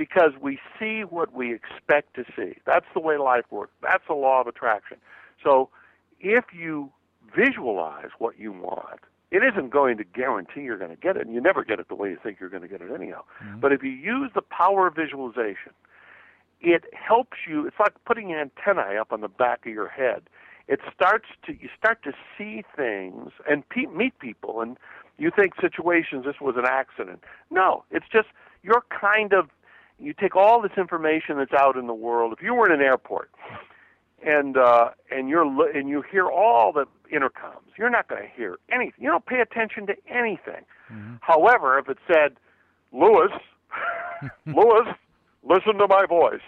[0.00, 2.56] because we see what we expect to see.
[2.64, 3.74] That's the way life works.
[3.82, 4.96] That's the law of attraction.
[5.44, 5.68] So
[6.20, 6.90] if you
[7.36, 11.34] visualize what you want, it isn't going to guarantee you're going to get it, and
[11.34, 13.24] you never get it the way you think you're going to get it anyhow.
[13.44, 13.60] Mm-hmm.
[13.60, 15.72] But if you use the power of visualization,
[16.62, 17.66] it helps you.
[17.66, 20.22] It's like putting antennae up on the back of your head.
[20.66, 24.78] It starts to you start to see things and pe- meet people, and
[25.18, 26.24] you think situations.
[26.24, 27.22] This was an accident.
[27.50, 28.28] No, it's just
[28.62, 29.50] you're kind of
[30.00, 32.32] you take all this information that's out in the world.
[32.36, 33.30] If you were in an airport
[34.24, 38.28] and uh, and you're li- and you hear all the intercoms, you're not going to
[38.28, 38.94] hear anything.
[39.04, 40.64] You don't pay attention to anything.
[41.20, 42.36] However, if it said,
[42.92, 43.30] "Lewis,
[44.46, 44.88] Lewis,
[45.42, 46.40] listen to my voice,"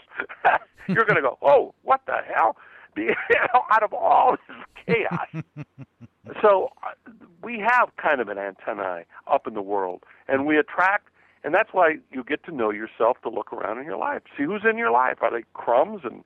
[0.89, 2.57] you're going to go, "Oh, what the hell?"
[2.95, 3.09] Be-
[3.71, 5.43] out of all this chaos.
[6.43, 6.91] so uh,
[7.43, 11.09] we have kind of an antennae up in the world, and we attract.
[11.45, 14.22] And that's why you get to know yourself to look around in your life.
[14.36, 15.18] See who's in your life.
[15.22, 16.24] Are they crumbs and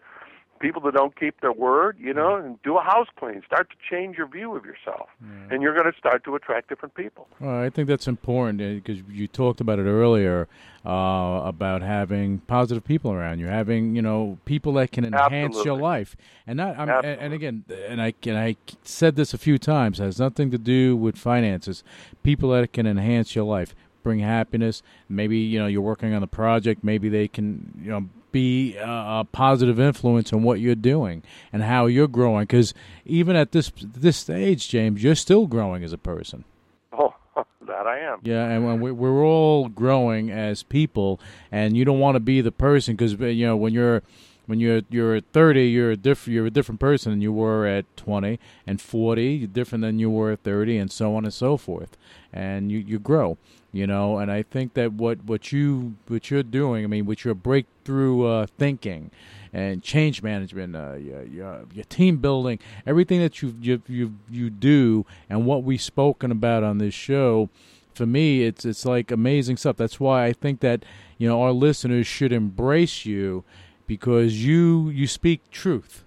[0.59, 3.43] people that don't keep their word, you know, and do a house clean.
[3.47, 5.09] Start to change your view of yourself,
[5.51, 7.29] and you're going to start to attract different people.
[7.41, 10.49] Well, I think that's important because you talked about it earlier
[10.85, 15.79] uh, about having positive people around you, having you know people that can enhance your
[15.79, 16.79] life, and not.
[16.79, 17.25] I'm, and, Absolutely.
[17.25, 20.97] and again, and I and I said this a few times has nothing to do
[20.97, 21.85] with finances.
[22.23, 23.75] People that can enhance your life,
[24.07, 24.85] bring happiness.
[25.09, 26.85] Maybe you know you're working on the project.
[26.85, 31.65] Maybe they can you know be a, a positive influence on what you're doing and
[31.65, 32.45] how you're growing.
[32.45, 32.73] Because
[33.05, 36.45] even at this this stage, James, you're still growing as a person.
[36.93, 37.15] Oh,
[37.63, 38.21] that I am.
[38.23, 41.19] Yeah, and when we, we're all growing as people,
[41.51, 44.05] and you don't want to be the person because uh, you know when you're
[44.47, 47.67] when you're you're at thirty, you're a different you're a different person than you were
[47.67, 49.35] at twenty and forty.
[49.35, 51.97] You're different than you were at thirty, and so on and so forth.
[52.33, 53.39] And you you grow,
[53.77, 54.19] you know.
[54.19, 58.25] And I think that what what you what you're doing, I mean, with your breakthrough
[58.27, 59.11] uh, thinking
[59.53, 64.51] and change management, uh, your, your, your team building, everything that you you you you
[64.51, 67.51] do, and what we've spoken about on this show
[67.95, 70.85] for me it's it's like amazing stuff that's why i think that
[71.17, 73.43] you know our listeners should embrace you
[73.87, 76.05] because you you speak truth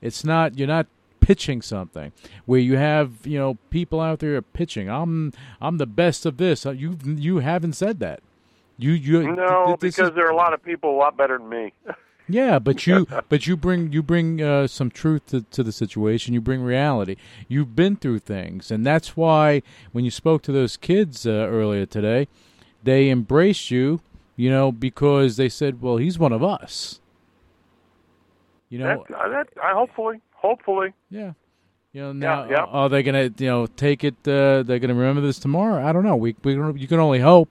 [0.00, 0.86] it's not you're not
[1.26, 2.12] pitching something
[2.44, 6.64] where you have you know people out there pitching i'm i'm the best of this
[6.64, 8.20] Uh, you you haven't said that
[8.78, 11.36] you you No, this is- because there are a lot of people a lot better
[11.38, 11.72] than me.
[12.28, 16.32] yeah, but you but you bring you bring uh, some truth to, to the situation.
[16.32, 17.16] You bring reality.
[17.48, 19.62] You've been through things, and that's why
[19.92, 22.28] when you spoke to those kids uh, earlier today,
[22.84, 24.00] they embraced you.
[24.36, 27.00] You know, because they said, "Well, he's one of us."
[28.68, 30.92] You know, that, uh, that, I hopefully, hopefully.
[31.10, 31.32] yeah.
[31.92, 32.64] You know, now yeah.
[32.64, 34.16] are they gonna you know take it?
[34.28, 35.82] Uh, they're gonna remember this tomorrow.
[35.82, 36.16] I don't know.
[36.16, 37.48] We we you can only hope.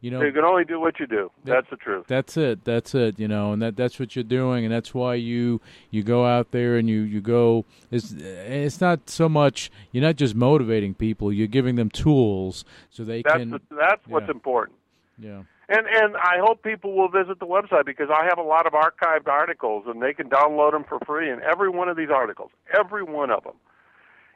[0.00, 1.30] You know, You can only do what you do.
[1.44, 2.04] That's the truth.
[2.08, 2.64] That's it.
[2.64, 3.18] That's it.
[3.18, 5.60] You know, and that that's what you're doing, and that's why you
[5.90, 7.66] you go out there and you you go.
[7.90, 11.30] It's it's not so much you're not just motivating people.
[11.32, 13.50] You're giving them tools so they That's can.
[13.50, 14.30] the, that's what's yeah.
[14.32, 14.78] important.
[15.18, 15.42] yeah.
[15.68, 18.74] And and I hope people will visit the website because I have a lot of
[18.74, 21.30] archived articles and they can download them for free.
[21.30, 23.56] And every one of these articles, every one of them,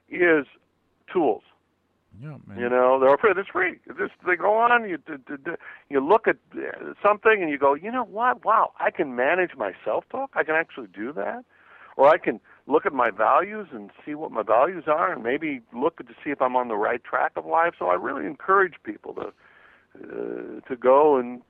[0.09, 0.47] is
[1.13, 1.43] tools.
[2.21, 2.59] Yeah, man.
[2.59, 3.33] You know, they're free.
[3.37, 3.79] It's free.
[3.87, 4.89] Just they go on.
[4.89, 4.99] You
[5.89, 8.45] you look at uh, something and you go, you know what?
[8.45, 10.31] Wow, I can manage my self-talk.
[10.35, 11.45] I can actually do that,
[11.97, 15.61] or I can look at my values and see what my values are, and maybe
[15.73, 17.75] look to see if I'm on the right track of life.
[17.79, 19.33] So I really encourage people to
[19.97, 21.43] uh, to go and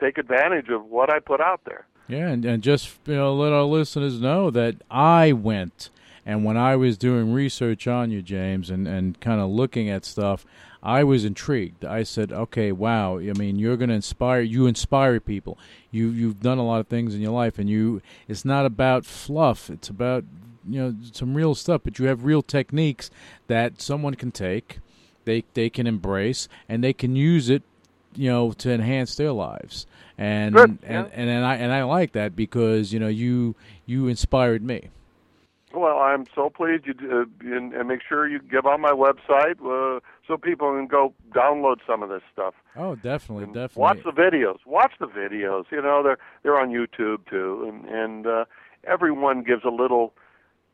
[0.00, 1.86] take advantage of what I put out there.
[2.08, 5.90] Yeah, and, and just you know, let our listeners know that I went
[6.26, 10.04] and when I was doing research on you, James, and, and kind of looking at
[10.04, 10.44] stuff,
[10.82, 11.84] I was intrigued.
[11.84, 13.18] I said, "Okay, wow!
[13.18, 14.40] I mean, you're going to inspire.
[14.40, 15.56] You inspire people.
[15.92, 18.02] You you've done a lot of things in your life, and you.
[18.26, 19.70] It's not about fluff.
[19.70, 20.24] It's about
[20.68, 21.82] you know some real stuff.
[21.84, 23.08] But you have real techniques
[23.46, 24.80] that someone can take,
[25.24, 27.62] they they can embrace, and they can use it
[28.16, 29.86] you know to enhance their lives
[30.18, 31.06] and and, yeah.
[31.14, 33.54] and and I and I like that because you know you
[33.84, 34.88] you inspired me.
[35.74, 39.60] Well, I'm so pleased you uh, and, and make sure you give on my website
[39.60, 42.54] uh, so people can go download some of this stuff.
[42.76, 43.82] Oh, definitely, And definitely.
[43.82, 44.58] Watch the videos.
[44.64, 45.64] Watch the videos.
[45.70, 48.44] You know, they're they're on YouTube too, and and uh,
[48.84, 50.14] everyone gives a little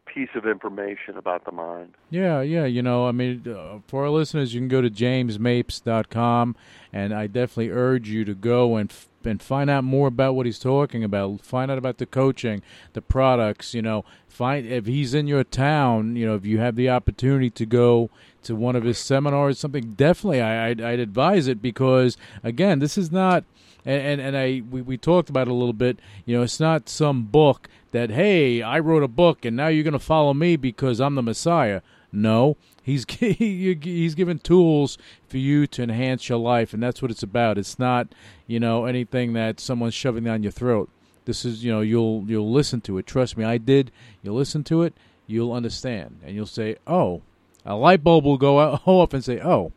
[0.07, 1.95] piece of information about the mind.
[2.11, 2.65] Yeah, yeah.
[2.65, 6.57] You know, I mean, uh, for our listeners, you can go to jamesmapes.com,
[6.93, 10.47] and I definitely urge you to go and f- and find out more about what
[10.47, 11.41] he's talking about.
[11.43, 13.75] Find out about the coaching, the products.
[13.75, 16.17] You know, find if he's in your town.
[16.17, 18.11] You know, if you have the opportunity to go
[18.43, 22.99] to one of his seminars, something definitely I, I'd, I'd advise it because again, this
[22.99, 23.45] is not.
[23.85, 25.99] And, and and I we, we talked about it a little bit.
[26.25, 29.85] You know, it's not some book that hey, I wrote a book and now you're
[29.85, 31.81] going to follow me because I'm the Messiah.
[32.13, 37.23] No, he's he's given tools for you to enhance your life, and that's what it's
[37.23, 37.59] about.
[37.59, 38.09] It's not
[38.47, 40.91] you know anything that someone's shoving down your throat.
[41.25, 43.07] This is you know you'll you'll listen to it.
[43.07, 43.91] Trust me, I did.
[44.23, 44.95] You'll listen to it,
[45.27, 47.23] you'll understand, and you'll say, "Oh."
[47.65, 49.73] A light bulb will go off and say, "Oh,"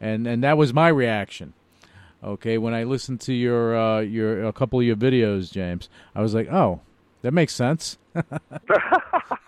[0.00, 1.52] and and that was my reaction.
[2.22, 6.20] Okay, when I listened to your uh, your a couple of your videos, James, I
[6.20, 6.80] was like, "Oh,
[7.22, 7.96] that makes sense."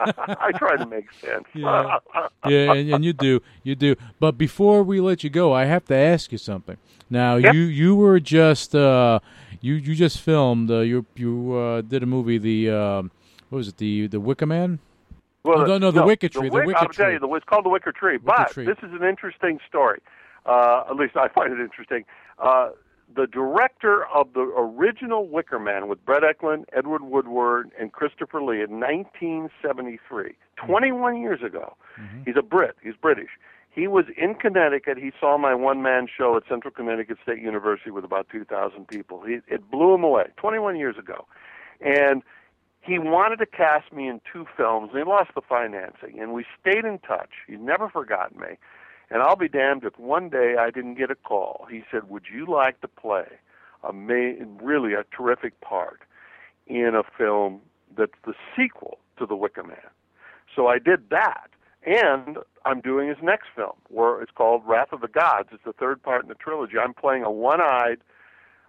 [0.00, 1.44] I try to make sense.
[1.54, 1.98] Yeah.
[2.48, 3.94] yeah, and, and you do, you do.
[4.18, 6.76] But before we let you go, I have to ask you something.
[7.10, 7.54] Now, Yep.
[7.54, 9.20] you you were just uh,
[9.60, 10.70] you you just filmed.
[10.70, 12.38] Uh, you you uh, did a movie.
[12.38, 13.10] The um
[13.50, 13.76] what was it?
[13.76, 14.78] The the Wicker Man.
[15.44, 17.64] Well, No, no, the Wicker Tree, the Wick- Wicker I'll tell you, the, it's called
[17.64, 18.16] the Wicker Tree.
[18.16, 18.64] Wicker but Tree.
[18.64, 20.00] this is an interesting story.
[20.46, 22.04] Uh, at least I find it interesting.
[22.42, 22.70] Uh,
[23.14, 28.62] the director of the original Wicker Man with Britt Ekland, Edward Woodward, and Christopher Lee
[28.62, 31.76] in 1973, 21 years ago.
[32.24, 32.76] He's a Brit.
[32.82, 33.30] He's British.
[33.70, 34.98] He was in Connecticut.
[34.98, 39.22] He saw my one-man show at Central Connecticut State University with about 2,000 people.
[39.22, 40.26] He, it blew him away.
[40.36, 41.26] 21 years ago,
[41.80, 42.22] and
[42.82, 44.90] he wanted to cast me in two films.
[44.92, 47.30] And he lost the financing, and we stayed in touch.
[47.46, 48.58] He's never forgotten me.
[49.12, 51.66] And I'll be damned if one day I didn't get a call.
[51.70, 53.26] He said, "Would you like to play
[53.84, 56.00] a ma- really a terrific part
[56.66, 57.60] in a film
[57.94, 59.90] that's the sequel to The Wicker Man?"
[60.56, 61.50] So I did that,
[61.84, 65.50] and I'm doing his next film, where it's called Wrath of the Gods.
[65.52, 66.78] It's the third part in the trilogy.
[66.78, 68.00] I'm playing a one-eyed.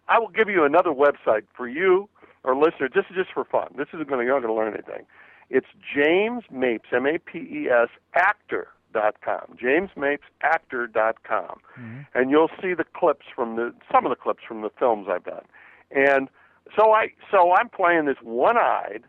[0.09, 2.09] I will give you another website for you
[2.43, 2.89] or listener.
[2.93, 3.73] This is just for fun.
[3.77, 5.05] This isn't going to you're not going to learn anything.
[5.49, 9.57] It's James Mapes, M A P E S, actor dot com.
[9.59, 12.01] James Mapes, actor dot com, mm-hmm.
[12.13, 15.23] and you'll see the clips from the some of the clips from the films I've
[15.23, 15.45] done.
[15.91, 16.29] And
[16.77, 19.03] so I so I'm playing this one-eyed,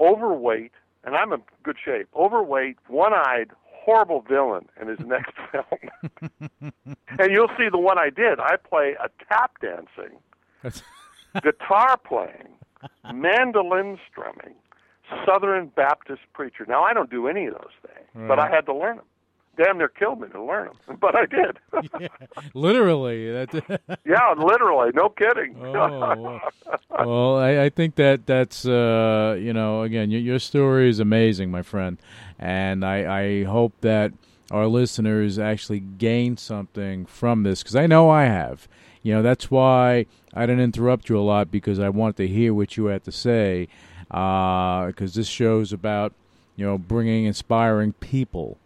[0.00, 0.72] overweight,
[1.04, 2.08] and I'm in good shape.
[2.14, 6.32] Overweight, one-eyed, horrible villain in his next film.
[7.18, 8.40] and you'll see the one I did.
[8.40, 10.18] I play a tap dancing
[11.42, 12.48] guitar playing,
[13.12, 14.54] mandolin strumming,
[15.26, 16.64] Southern Baptist preacher.
[16.68, 19.04] Now I don't do any of those things, but I had to learn them.
[19.56, 21.58] Damn near killed me to learn them, but I did.
[22.54, 23.26] Literally,
[24.04, 25.56] yeah, literally, no kidding.
[25.64, 26.40] Oh,
[26.90, 31.50] well, I, I think that that's uh, you know again your, your story is amazing,
[31.50, 31.96] my friend,
[32.38, 34.12] and I, I hope that
[34.50, 38.68] our listeners actually gain something from this because I know I have.
[39.02, 40.04] You know that's why
[40.34, 43.12] I didn't interrupt you a lot because I wanted to hear what you had to
[43.12, 43.68] say
[44.08, 46.12] because this show's about
[46.56, 48.58] you know bringing inspiring people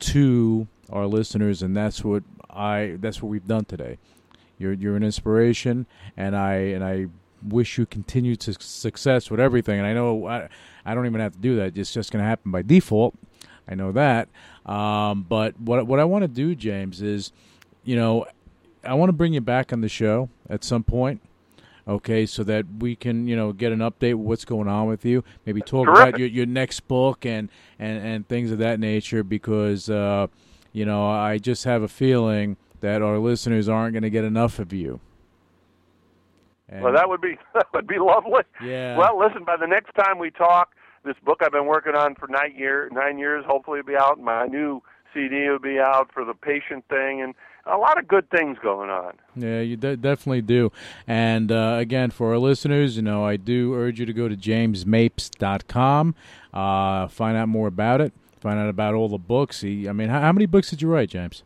[0.00, 3.98] to our listeners, and that's what I that's what we've done today.
[4.58, 7.06] You're you're an inspiration, and I and I
[7.42, 9.78] wish you continued success with everything.
[9.78, 10.48] And I know I,
[10.84, 13.14] I don't even have to do that; it's just going to happen by default.
[13.68, 14.28] I know that.
[14.66, 17.32] Um, but what what I want to do, James, is
[17.84, 18.26] you know
[18.84, 21.20] I want to bring you back on the show at some point.
[21.86, 25.24] Okay, so that we can, you know, get an update what's going on with you.
[25.44, 29.90] Maybe talk about your, your next book and, and, and things of that nature because,
[29.90, 30.28] uh,
[30.72, 34.60] you know, I just have a feeling that our listeners aren't going to get enough
[34.60, 35.00] of you.
[36.68, 38.42] And- well, that would be that would be lovely.
[38.62, 38.96] Yeah.
[38.96, 39.44] Well, listen.
[39.44, 40.74] By the next time we talk,
[41.04, 44.20] this book I've been working on for nine year nine years, hopefully, will be out.
[44.20, 47.34] My new CD will be out for the patient thing, and
[47.66, 49.14] a lot of good things going on.
[49.36, 50.72] Yeah, you de- definitely do.
[51.06, 54.36] And uh, again, for our listeners, you know, I do urge you to go to
[54.36, 56.14] jamesmapes.com,
[56.52, 59.60] uh, find out more about it, find out about all the books.
[59.60, 61.44] He, I mean, how, how many books did you write, James?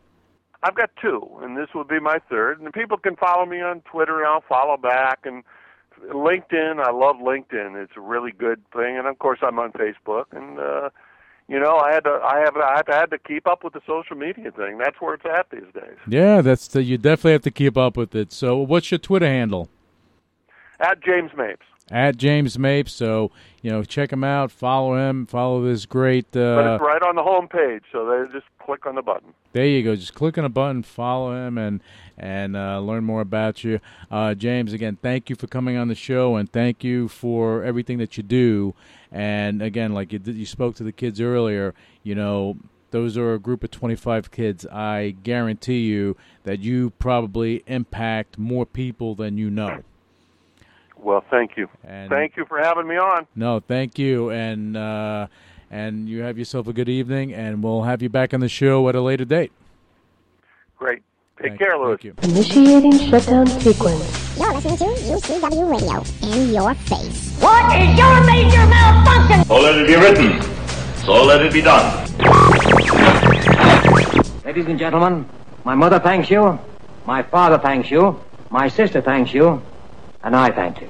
[0.63, 2.59] I've got two, and this will be my third.
[2.59, 5.19] And people can follow me on Twitter, and I'll follow back.
[5.23, 5.43] And
[6.11, 7.81] LinkedIn, I love LinkedIn.
[7.81, 8.97] It's a really good thing.
[8.97, 10.25] And of course, I'm on Facebook.
[10.31, 10.89] And uh,
[11.47, 14.15] you know, I had to, I have, I had to keep up with the social
[14.15, 14.77] media thing.
[14.77, 15.97] That's where it's at these days.
[16.07, 18.31] Yeah, that's the, you definitely have to keep up with it.
[18.31, 19.69] So, what's your Twitter handle?
[20.79, 21.65] At James Mapes.
[21.89, 22.91] At James Mapes.
[22.91, 23.31] So,
[23.61, 26.25] you know, check him out, follow him, follow this great.
[26.31, 29.33] But Uh, it's right on the home page, so they just click on the button.
[29.53, 29.95] there you go.
[29.95, 31.81] Just click on a button, follow him, and
[32.17, 33.79] and uh, learn more about you.
[34.09, 37.97] Uh, James, again, thank you for coming on the show, and thank you for everything
[37.99, 38.73] that you do.
[39.11, 42.57] And again, like you, you spoke to the kids earlier, you know,
[42.91, 44.65] those are a group of 25 kids.
[44.65, 49.83] I guarantee you that you probably impact more people than you know.
[50.97, 51.69] Well, thank you.
[51.83, 53.27] And- thank you for having me on.
[53.35, 55.27] No, thank you, and uh,
[55.69, 58.87] and you have yourself a good evening, and we'll have you back on the show
[58.89, 59.51] at a later date.
[60.77, 61.03] Great.
[61.39, 61.97] Take Thank- care, Louis.
[61.97, 62.13] Thank you.
[62.23, 64.37] Initiating shutdown sequence.
[64.39, 67.37] You're listening to UCW Radio in your face.
[67.39, 69.45] What is your major malfunction?
[69.45, 70.41] So let it be written.
[71.05, 72.05] So let it be done.
[74.45, 75.29] Ladies and gentlemen,
[75.63, 76.57] my mother thanks you,
[77.05, 78.19] my father thanks you,
[78.49, 79.61] my sister thanks you,
[80.23, 80.85] and I thank you.